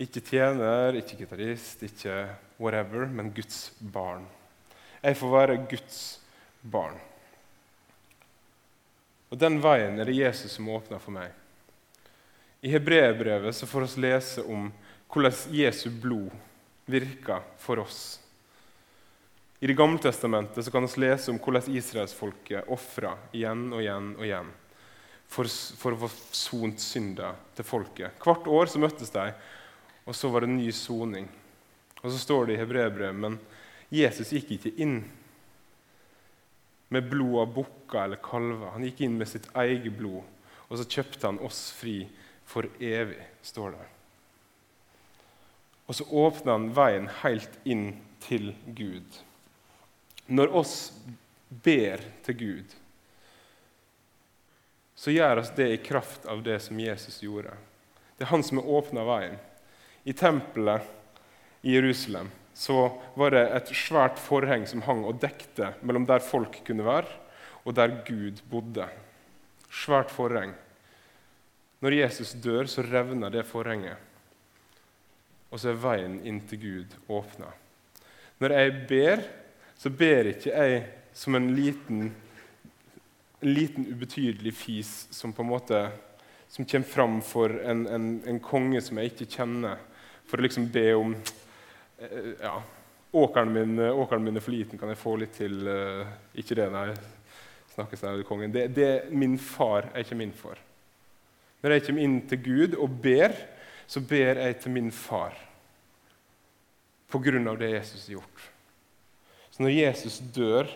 Ikke 0.00 0.22
tjener, 0.24 0.96
ikke 0.96 1.18
gitarist, 1.20 1.82
ikke 1.84 2.24
whatever, 2.60 3.06
men 3.06 3.32
Guds 3.34 3.72
barn. 3.80 4.24
Jeg 5.02 5.18
får 5.18 5.32
være 5.32 5.58
Guds 5.68 5.98
barn. 6.62 6.96
Og 9.32 9.38
Den 9.40 9.60
veien 9.64 9.98
er 9.98 10.08
det 10.08 10.16
Jesus 10.16 10.56
som 10.56 10.68
åpner 10.68 11.00
for 11.00 11.14
meg. 11.16 11.32
I 12.62 12.70
Hebreerbrevet 12.70 13.64
får 13.66 13.86
vi 13.88 14.04
lese 14.04 14.44
om 14.44 14.68
hvordan 15.12 15.38
Jesu 15.56 15.88
blod 15.90 16.30
virker 16.86 17.42
for 17.58 17.82
oss. 17.82 18.20
I 19.60 19.66
Det 19.66 19.76
gamle 19.78 19.98
testamentet 20.02 20.70
kan 20.72 20.86
vi 20.86 21.00
lese 21.04 21.30
om 21.30 21.38
hvordan 21.38 21.68
israelsfolket 21.70 22.68
ofra 22.68 23.16
igjen 23.32 23.68
og 23.72 23.82
igjen 23.82 24.12
og 24.16 24.24
igjen 24.26 24.52
for, 25.32 25.48
for 25.48 25.94
å 25.94 26.00
få 26.02 26.08
sont 26.34 26.80
synder 26.82 27.36
til 27.56 27.66
folket. 27.66 28.16
Hvert 28.22 28.48
år 28.50 28.70
så 28.70 28.80
møttes 28.82 29.12
de, 29.14 29.28
og 30.04 30.16
så 30.16 30.30
var 30.32 30.44
det 30.44 30.52
ny 30.52 30.68
soning. 30.74 31.28
Og 32.02 32.10
så 32.10 32.18
står 32.18 32.46
det 32.46 32.56
i 32.56 32.62
Hebreerbrevet 32.62 33.18
men 33.18 33.38
Jesus 33.92 34.32
gikk 34.32 34.54
ikke 34.56 34.72
inn 34.82 35.02
med 36.92 37.08
blod 37.08 37.38
av 37.42 37.54
bukker 37.54 38.04
eller 38.04 38.20
kalver. 38.24 38.72
Han 38.74 38.84
gikk 38.84 39.02
inn 39.04 39.16
med 39.20 39.28
sitt 39.30 39.48
eget 39.56 39.92
blod, 39.96 40.24
og 40.68 40.78
så 40.80 40.88
kjøpte 40.88 41.28
han 41.28 41.40
oss 41.44 41.64
fri 41.76 42.02
for 42.48 42.68
evig, 42.80 43.20
står 43.44 43.76
det. 43.76 43.86
Og 45.88 45.96
så 45.96 46.06
åpna 46.08 46.56
han 46.56 46.70
veien 46.76 47.08
helt 47.22 47.56
inn 47.68 47.86
til 48.24 48.52
Gud. 48.66 49.18
Når 50.32 50.54
oss 50.56 50.76
ber 51.48 52.00
til 52.24 52.38
Gud, 52.38 52.76
så 54.96 55.12
gjør 55.12 55.42
oss 55.42 55.50
det 55.56 55.68
i 55.72 55.80
kraft 55.82 56.28
av 56.30 56.44
det 56.46 56.60
som 56.62 56.80
Jesus 56.80 57.18
gjorde. 57.24 57.56
Det 58.16 58.24
er 58.24 58.32
han 58.32 58.44
som 58.46 58.60
har 58.60 58.70
åpna 58.78 59.04
veien. 59.08 59.40
I 60.04 60.12
tempelet 60.12 60.82
i 61.62 61.74
Jerusalem 61.74 62.30
så 62.54 63.00
var 63.14 63.32
det 63.32 63.42
et 63.56 63.70
svært 63.76 64.18
forheng 64.20 64.66
som 64.68 64.82
hang 64.84 65.04
og 65.08 65.20
dekte 65.22 65.72
mellom 65.80 66.06
der 66.08 66.24
folk 66.24 66.58
kunne 66.66 66.84
være, 66.84 67.08
og 67.62 67.76
der 67.78 67.94
Gud 68.06 68.42
bodde. 68.50 68.88
Svært 69.70 70.10
forheng. 70.12 70.52
Når 71.82 71.96
Jesus 71.96 72.34
dør, 72.38 72.66
så 72.66 72.82
revner 72.82 73.30
det 73.30 73.46
forhenget. 73.46 73.96
Og 75.50 75.60
så 75.60 75.72
er 75.72 75.80
veien 75.80 76.18
inn 76.26 76.40
til 76.48 76.60
Gud 76.62 76.98
åpna. 77.12 77.48
Når 78.42 78.54
jeg 78.58 78.74
ber, 78.90 79.24
så 79.78 79.90
ber 79.90 80.32
ikke 80.32 80.50
jeg 80.50 80.82
som 81.14 81.36
en 81.36 81.50
liten, 81.54 82.12
en 83.42 83.54
liten 83.54 83.86
ubetydelig 83.86 84.54
fis 84.56 84.92
som 85.14 85.34
på 85.34 85.44
en 85.44 85.52
måte 85.52 85.82
som 86.52 86.66
kommer 86.68 86.88
fram 86.88 87.20
for 87.24 87.54
en, 87.64 87.86
en, 87.88 88.06
en 88.28 88.40
konge 88.44 88.80
som 88.84 88.98
jeg 89.00 89.12
ikke 89.12 89.30
kjenner, 89.38 89.80
for 90.28 90.40
å 90.40 90.46
liksom 90.46 90.68
be 90.72 90.86
om 90.96 91.14
eh, 91.14 92.32
ja, 92.40 92.56
åkeren 93.12 93.52
min, 93.52 93.78
åkeren 93.78 94.24
min, 94.24 94.36
er 94.36 94.44
for 94.44 94.54
liten, 94.54 94.80
kan 94.80 94.92
jeg 94.92 95.00
få 95.00 95.16
litt 95.20 95.34
til 95.36 95.66
uh, 95.68 96.06
Ikke 96.38 96.56
det, 96.56 96.68
nei. 96.72 96.88
snakkes 97.74 98.04
der, 98.04 98.22
kongen. 98.28 98.52
Det, 98.52 98.68
det 98.76 98.90
min 99.10 99.38
far 99.40 99.90
jeg 99.94 100.08
kommer 100.08 100.28
inn 100.28 100.36
for. 100.36 100.60
Når 101.62 101.76
jeg 101.76 101.84
kommer 101.86 102.06
inn 102.06 102.16
til 102.28 102.40
Gud 102.42 102.78
og 102.80 102.96
ber, 103.04 103.36
så 103.86 104.00
ber 104.00 104.40
jeg 104.40 104.56
til 104.62 104.74
min 104.74 104.90
far 104.92 105.36
på 107.12 107.20
grunn 107.20 107.48
av 107.48 107.58
det 107.60 107.74
Jesus 107.74 108.06
har 108.06 108.16
gjort. 108.16 108.48
Så 109.52 109.62
når 109.62 109.74
Jesus 109.76 110.18
dør, 110.32 110.70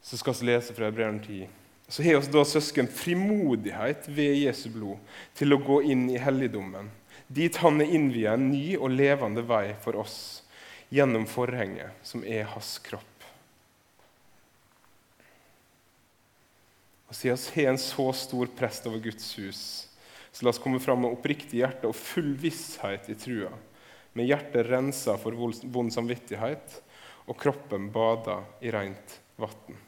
så 0.00 0.16
skal 0.16 0.36
vi 0.38 0.48
lese 0.48 0.74
fra 0.74 0.88
Hebreeren 0.88 1.20
10, 1.20 1.48
så 1.88 2.02
har 2.02 2.18
oss 2.18 2.30
da 2.32 2.42
søsken 2.46 2.88
frimodighet 2.90 4.08
ved 4.08 4.40
Jesu 4.40 4.70
blod 4.74 5.18
til 5.36 5.54
å 5.54 5.60
gå 5.62 5.80
inn 5.92 6.06
i 6.10 6.18
helligdommen, 6.18 6.88
dit 7.26 7.56
han 7.62 7.80
er 7.82 7.92
innvia 7.98 8.34
en 8.36 8.50
ny 8.52 8.76
og 8.76 8.92
levende 8.94 9.42
vei 9.46 9.74
for 9.82 9.98
oss 9.98 10.18
gjennom 10.94 11.26
forhenget, 11.26 11.90
som 12.06 12.22
er 12.24 12.46
hans 12.52 12.76
kropp. 12.84 13.04
Og 17.06 17.14
Siden 17.14 17.38
vi 17.38 17.64
har 17.64 17.72
en 17.72 17.80
så 17.80 18.06
stor 18.18 18.50
prest 18.58 18.86
over 18.86 19.02
Guds 19.02 19.28
hus, 19.38 19.62
så 20.32 20.44
la 20.44 20.52
oss 20.52 20.60
komme 20.62 20.82
fram 20.82 21.02
med 21.02 21.14
oppriktig 21.14 21.62
hjerte 21.62 21.88
og 21.88 21.96
full 21.98 22.34
visshet 22.38 23.08
i 23.10 23.18
trua, 23.18 23.52
med 24.16 24.28
hjertet 24.28 24.66
rensa 24.68 25.16
for 25.20 25.36
vond 25.36 25.92
samvittighet 25.92 26.80
og 27.26 27.38
kroppen 27.40 27.90
bada 27.94 28.40
i 28.62 28.70
rent 28.74 29.18
vann. 29.40 29.82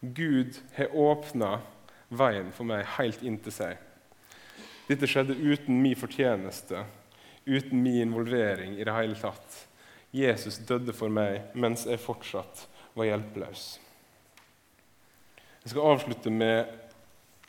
Gud 0.00 0.58
har 0.76 0.94
åpna 0.94 1.58
veien 2.08 2.52
for 2.54 2.68
meg 2.68 2.86
helt 2.96 3.22
inntil 3.26 3.54
seg. 3.54 3.76
Dette 4.88 5.08
skjedde 5.08 5.36
uten 5.36 5.82
min 5.82 5.98
fortjeneste, 5.98 6.84
uten 7.44 7.82
min 7.82 8.02
involvering 8.06 8.78
i 8.78 8.84
det 8.84 8.94
hele 8.96 9.18
tatt. 9.20 9.64
Jesus 10.14 10.60
døde 10.64 10.94
for 10.96 11.12
meg 11.12 11.52
mens 11.52 11.84
jeg 11.86 12.00
fortsatt 12.00 12.64
var 12.96 13.10
hjelpeløs. 13.10 13.64
Jeg 15.64 15.74
skal 15.74 15.90
avslutte 15.90 16.32
med 16.32 16.70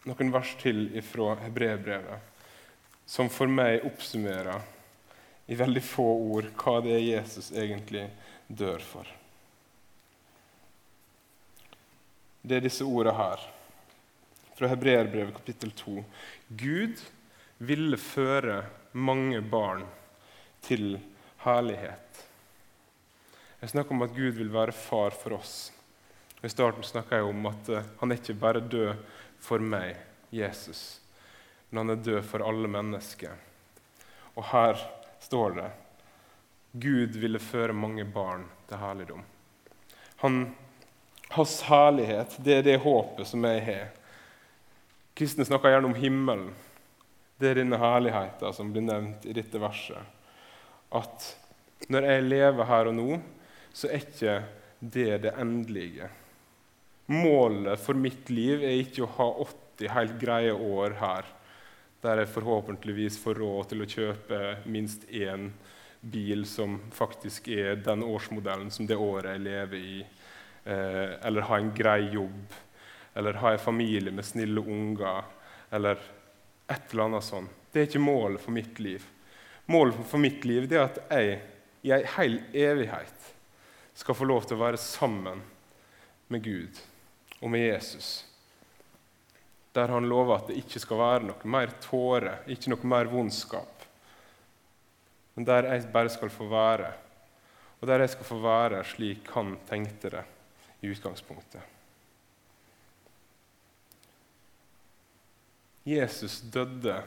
noen 0.10 0.34
vers 0.34 0.52
til 0.60 0.90
fra 1.08 1.38
hebreerbrevet, 1.46 2.20
som 3.08 3.30
for 3.32 3.48
meg 3.52 3.86
oppsummerer 3.88 4.60
i 5.50 5.58
veldig 5.58 5.82
få 5.82 6.06
ord 6.34 6.50
hva 6.60 6.76
det 6.84 6.98
er 6.98 7.06
Jesus 7.06 7.50
egentlig 7.56 8.04
dør 8.48 8.84
for. 8.84 9.08
Det 12.44 12.60
er 12.60 12.68
disse 12.68 12.86
ordene 12.86 13.16
her, 13.18 13.42
fra 14.60 14.68
hebreerbrevet 14.68 15.34
kapittel 15.34 15.72
2. 15.72 16.04
Gud 16.48 17.00
ville 17.58 17.98
føre 17.98 18.66
mange 18.92 19.40
barn 19.42 19.86
til 20.60 20.98
herlighet. 21.46 22.18
Jeg 23.62 23.72
snakker 23.72 23.96
om 23.96 24.04
at 24.04 24.12
Gud 24.18 24.36
vil 24.36 24.50
være 24.52 24.76
far 24.76 25.16
for 25.16 25.38
oss. 25.38 25.54
I 26.44 26.52
starten 26.52 26.84
snakka 26.84 27.22
jeg 27.22 27.30
om 27.30 27.48
at 27.48 27.72
uh, 27.72 27.88
han 28.02 28.12
er 28.12 28.20
ikke 28.20 28.36
bare 28.42 28.60
død 28.60 29.00
for 29.40 29.64
meg, 29.64 29.94
Jesus, 30.36 31.00
men 31.70 31.86
han 31.86 31.94
er 31.96 32.04
død 32.04 32.28
for 32.28 32.44
alle 32.44 32.68
mennesker. 32.68 33.38
Og 34.36 34.44
her 34.52 34.82
står 35.24 35.56
det 35.62 35.70
Gud 36.84 37.16
ville 37.16 37.40
føre 37.40 37.72
mange 37.72 38.04
barn 38.04 38.44
til 38.68 38.84
herligdom. 38.84 39.24
Han, 40.26 40.44
hans 41.32 41.56
herlighet, 41.70 42.36
det 42.44 42.58
er 42.58 42.68
det 42.68 42.78
håpet 42.84 43.32
som 43.32 43.48
jeg 43.48 43.64
har. 43.70 43.88
Kristne 45.20 45.44
snakker 45.44 45.74
gjerne 45.74 45.90
om 45.90 45.98
himmelen. 46.00 46.52
Det 47.36 47.50
er 47.50 47.58
denne 47.60 47.76
herligheten 47.80 48.54
som 48.56 48.70
blir 48.72 48.86
nevnt 48.88 49.26
i 49.28 49.34
dette 49.36 49.60
verset. 49.60 50.00
At 50.96 51.26
når 51.92 52.08
jeg 52.08 52.28
lever 52.28 52.70
her 52.70 52.88
og 52.88 52.96
nå, 52.96 53.18
så 53.76 53.90
er 53.90 54.06
ikke 54.06 54.36
det 54.80 55.18
det 55.26 55.34
endelige. 55.36 56.08
Målet 57.12 57.84
for 57.84 58.00
mitt 58.00 58.32
liv 58.32 58.64
er 58.64 58.80
ikke 58.80 59.04
å 59.04 59.12
ha 59.18 59.28
80 59.44 59.92
helt 59.98 60.16
greie 60.22 60.56
år 60.56 60.96
her, 61.02 61.28
der 62.00 62.24
jeg 62.24 62.32
forhåpentligvis 62.38 63.20
får 63.20 63.42
råd 63.44 63.70
til 63.74 63.84
å 63.84 63.90
kjøpe 63.92 64.42
minst 64.72 65.04
én 65.12 65.50
bil 66.00 66.46
som 66.48 66.80
faktisk 66.96 67.52
er 67.52 67.84
den 67.84 68.08
årsmodellen 68.08 68.72
som 68.72 68.88
det 68.88 68.96
året 68.96 69.36
jeg 69.36 69.46
lever 69.50 69.84
i, 69.84 70.00
eh, 70.64 71.20
eller 71.28 71.50
ha 71.52 71.60
en 71.60 71.74
grei 71.76 72.06
jobb, 72.16 72.56
eller 73.14 73.40
ha 73.42 73.54
en 73.54 73.60
familie 73.60 74.12
med 74.12 74.26
snille 74.26 74.62
unger, 74.62 75.24
eller 75.72 76.00
et 76.68 76.92
eller 76.92 77.04
annet 77.04 77.24
sånt. 77.24 77.56
Det 77.72 77.82
er 77.82 77.90
ikke 77.90 78.02
målet 78.02 78.42
for 78.42 78.54
mitt 78.54 78.80
liv. 78.82 79.04
Målet 79.70 79.98
for 80.10 80.22
mitt 80.22 80.46
liv 80.46 80.66
er 80.74 80.88
at 80.88 81.02
jeg 81.14 81.40
i 81.86 81.92
en 81.94 82.08
hel 82.16 82.40
evighet 82.54 83.28
skal 83.94 84.18
få 84.18 84.26
lov 84.26 84.48
til 84.48 84.58
å 84.58 84.64
være 84.64 84.80
sammen 84.82 85.42
med 86.32 86.44
Gud 86.46 86.80
og 87.40 87.52
med 87.54 87.68
Jesus. 87.68 88.10
Der 89.74 89.94
han 89.94 90.10
lover 90.10 90.40
at 90.40 90.50
det 90.50 90.58
ikke 90.64 90.82
skal 90.82 91.02
være 91.02 91.28
noe 91.30 91.52
mer 91.54 91.76
tåre, 91.84 92.40
ikke 92.50 92.74
noe 92.74 92.90
mer 92.90 93.12
vondskap. 93.12 93.86
Men 95.38 95.48
der 95.48 95.70
jeg 95.70 95.92
bare 95.94 96.12
skal 96.12 96.32
få 96.34 96.50
være, 96.52 96.90
og 97.80 97.88
der 97.88 98.04
jeg 98.04 98.16
skal 98.16 98.28
få 98.28 98.40
være 98.44 98.82
slik 98.88 99.30
han 99.36 99.54
tenkte 99.70 100.12
det 100.18 100.26
i 100.82 100.90
utgangspunktet. 100.92 101.79
Jesus 105.90 106.40
døde 106.54 107.00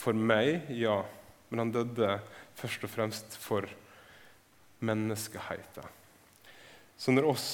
for 0.00 0.16
meg, 0.16 0.68
ja, 0.72 1.02
men 1.50 1.64
han 1.64 1.72
døde 1.74 2.16
først 2.58 2.84
og 2.86 2.92
fremst 2.92 3.36
for 3.40 3.66
menneskeheten. 4.84 5.86
Så 7.00 7.12
når 7.12 7.28
oss 7.30 7.48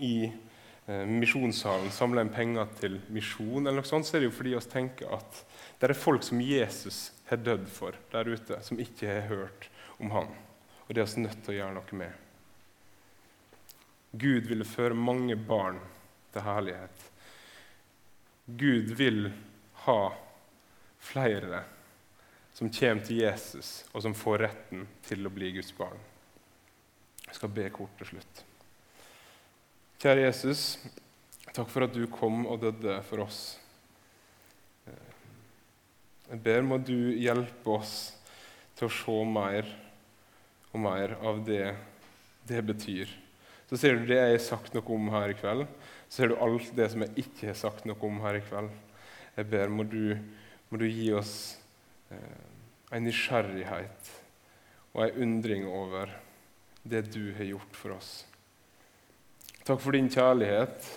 i 0.00 0.26
eh, 0.28 1.06
misjonssalen 1.08 1.92
samler 1.92 2.24
inn 2.24 2.32
penger 2.34 2.70
til 2.80 2.98
misjon, 3.12 3.66
eller 3.66 3.80
noe 3.80 3.88
sånt, 3.88 4.08
så 4.08 4.16
er 4.16 4.24
det 4.24 4.30
jo 4.30 4.36
fordi 4.38 4.54
vi 4.56 4.72
tenker 4.72 5.12
at 5.16 5.42
det 5.80 5.90
er 5.90 5.96
folk 5.96 6.24
som 6.24 6.40
Jesus 6.44 7.10
har 7.30 7.40
dødd 7.40 7.68
for 7.72 7.96
der 8.12 8.28
ute, 8.28 8.60
som 8.64 8.80
ikke 8.80 9.08
har 9.08 9.28
hørt 9.30 9.68
om 10.00 10.12
han. 10.16 10.32
Og 10.88 10.96
det 10.96 11.04
er 11.04 11.12
vi 11.14 11.24
nødt 11.24 11.44
til 11.44 11.54
å 11.54 11.58
gjøre 11.60 11.76
noe 11.76 12.00
med. 12.00 12.26
Gud 14.10 14.48
ville 14.50 14.66
føre 14.66 14.96
mange 14.98 15.36
barn 15.38 15.78
til 16.34 16.42
herlighet. 16.42 17.04
Gud 18.58 18.90
vil 18.98 19.28
ha 19.86 20.00
flere 21.00 21.62
som 22.56 22.70
kommer 22.72 23.04
til 23.06 23.22
Jesus, 23.22 23.84
og 23.94 24.04
som 24.04 24.16
får 24.16 24.42
retten 24.44 24.86
til 25.06 25.24
å 25.24 25.32
bli 25.32 25.52
Guds 25.56 25.72
barn. 25.76 25.98
Jeg 27.26 27.38
skal 27.38 27.52
be 27.54 27.68
kort 27.72 27.94
til 28.00 28.10
slutt. 28.10 28.42
Kjære 30.00 30.26
Jesus, 30.26 30.64
takk 31.54 31.70
for 31.70 31.86
at 31.86 31.94
du 31.94 32.02
kom 32.10 32.42
og 32.50 32.60
døde 32.64 32.98
for 33.08 33.24
oss. 33.24 33.40
Jeg 36.30 36.42
ber 36.44 36.66
må 36.66 36.78
du 36.82 37.14
hjelpe 37.18 37.72
oss 37.74 37.94
til 38.78 38.86
å 38.86 38.94
se 38.94 39.16
mer 39.26 39.66
og 40.70 40.78
mer 40.84 41.16
av 41.26 41.40
det 41.46 41.64
det 42.50 42.60
betyr. 42.66 43.10
Så 43.70 43.78
ser 43.78 43.98
du 43.98 44.08
det 44.08 44.18
jeg 44.18 44.34
har 44.34 44.42
sagt 44.42 44.74
noe 44.74 44.94
om 44.94 45.10
her 45.14 45.30
i 45.30 45.36
kveld. 45.38 45.66
Så 46.08 46.20
ser 46.20 46.32
du 46.32 46.40
alt 46.42 46.70
det 46.74 46.88
som 46.90 47.04
jeg 47.04 47.24
ikke 47.24 47.50
har 47.50 47.58
sagt 47.58 47.84
noe 47.86 48.06
om 48.06 48.16
her 48.24 48.40
i 48.40 48.42
kveld. 48.42 48.72
Jeg 49.36 49.50
ber 49.50 49.70
må 49.72 49.86
du, 49.86 50.16
må 50.70 50.80
du 50.80 50.86
gi 50.88 51.10
oss 51.16 51.34
eh, 52.10 52.40
en 52.90 53.06
nysgjerrighet 53.06 54.10
og 54.94 55.04
en 55.04 55.22
undring 55.26 55.68
over 55.70 56.10
det 56.82 57.04
du 57.14 57.30
har 57.36 57.46
gjort 57.46 57.76
for 57.78 57.94
oss. 57.94 58.10
Takk 59.62 59.80
for 59.82 59.94
din 59.94 60.10
kjærlighet 60.10 60.88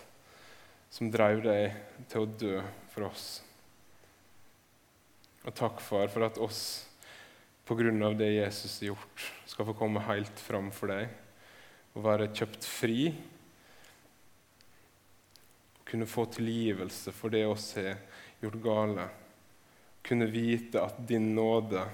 som 0.93 1.11
drev 1.13 1.43
deg 1.45 1.75
til 2.09 2.23
å 2.23 2.31
dø 2.39 2.55
for 2.93 3.09
oss. 3.09 3.27
Og 5.43 5.51
takk, 5.57 5.81
far, 5.83 6.07
for 6.13 6.25
at 6.25 6.39
oss 6.41 6.63
på 7.67 7.75
grunn 7.79 8.01
av 8.05 8.15
det 8.19 8.31
Jesus 8.33 8.79
har 8.81 8.93
gjort, 8.93 9.27
skal 9.47 9.67
få 9.67 9.75
komme 9.77 10.03
helt 10.07 10.39
fram 10.39 10.71
for 10.75 10.91
deg 10.91 11.11
og 11.93 12.05
være 12.07 12.31
kjøpt 12.33 12.65
fri. 12.65 13.11
Og 15.77 15.85
kunne 15.91 16.09
få 16.09 16.25
tilgivelse 16.33 17.13
for 17.15 17.33
det 17.33 17.43
oss 17.49 17.71
har 17.77 17.99
gjort 18.43 18.61
gale. 18.63 19.07
Kunne 20.03 20.27
vite 20.31 20.81
at 20.83 20.99
din 21.07 21.31
nåde 21.35 21.85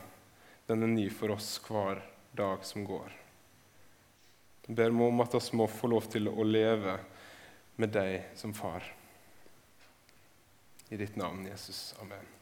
den 0.70 0.84
er 0.84 0.92
ny 0.92 1.08
for 1.10 1.34
oss 1.34 1.56
hver 1.66 2.02
dag 2.38 2.66
som 2.66 2.84
går. 2.86 3.14
Jeg 4.68 4.78
ber 4.78 4.94
meg 4.94 5.10
om 5.10 5.24
at 5.24 5.34
vi 5.34 5.58
må 5.58 5.66
få 5.66 5.90
lov 5.90 6.10
til 6.14 6.30
å 6.30 6.46
leve 6.46 7.00
med 7.82 7.94
deg 7.96 8.36
som 8.38 8.54
far. 8.54 8.86
I 10.90 10.98
ditt 10.98 11.18
navn, 11.18 11.48
Jesus. 11.50 11.96
Amen. 12.02 12.39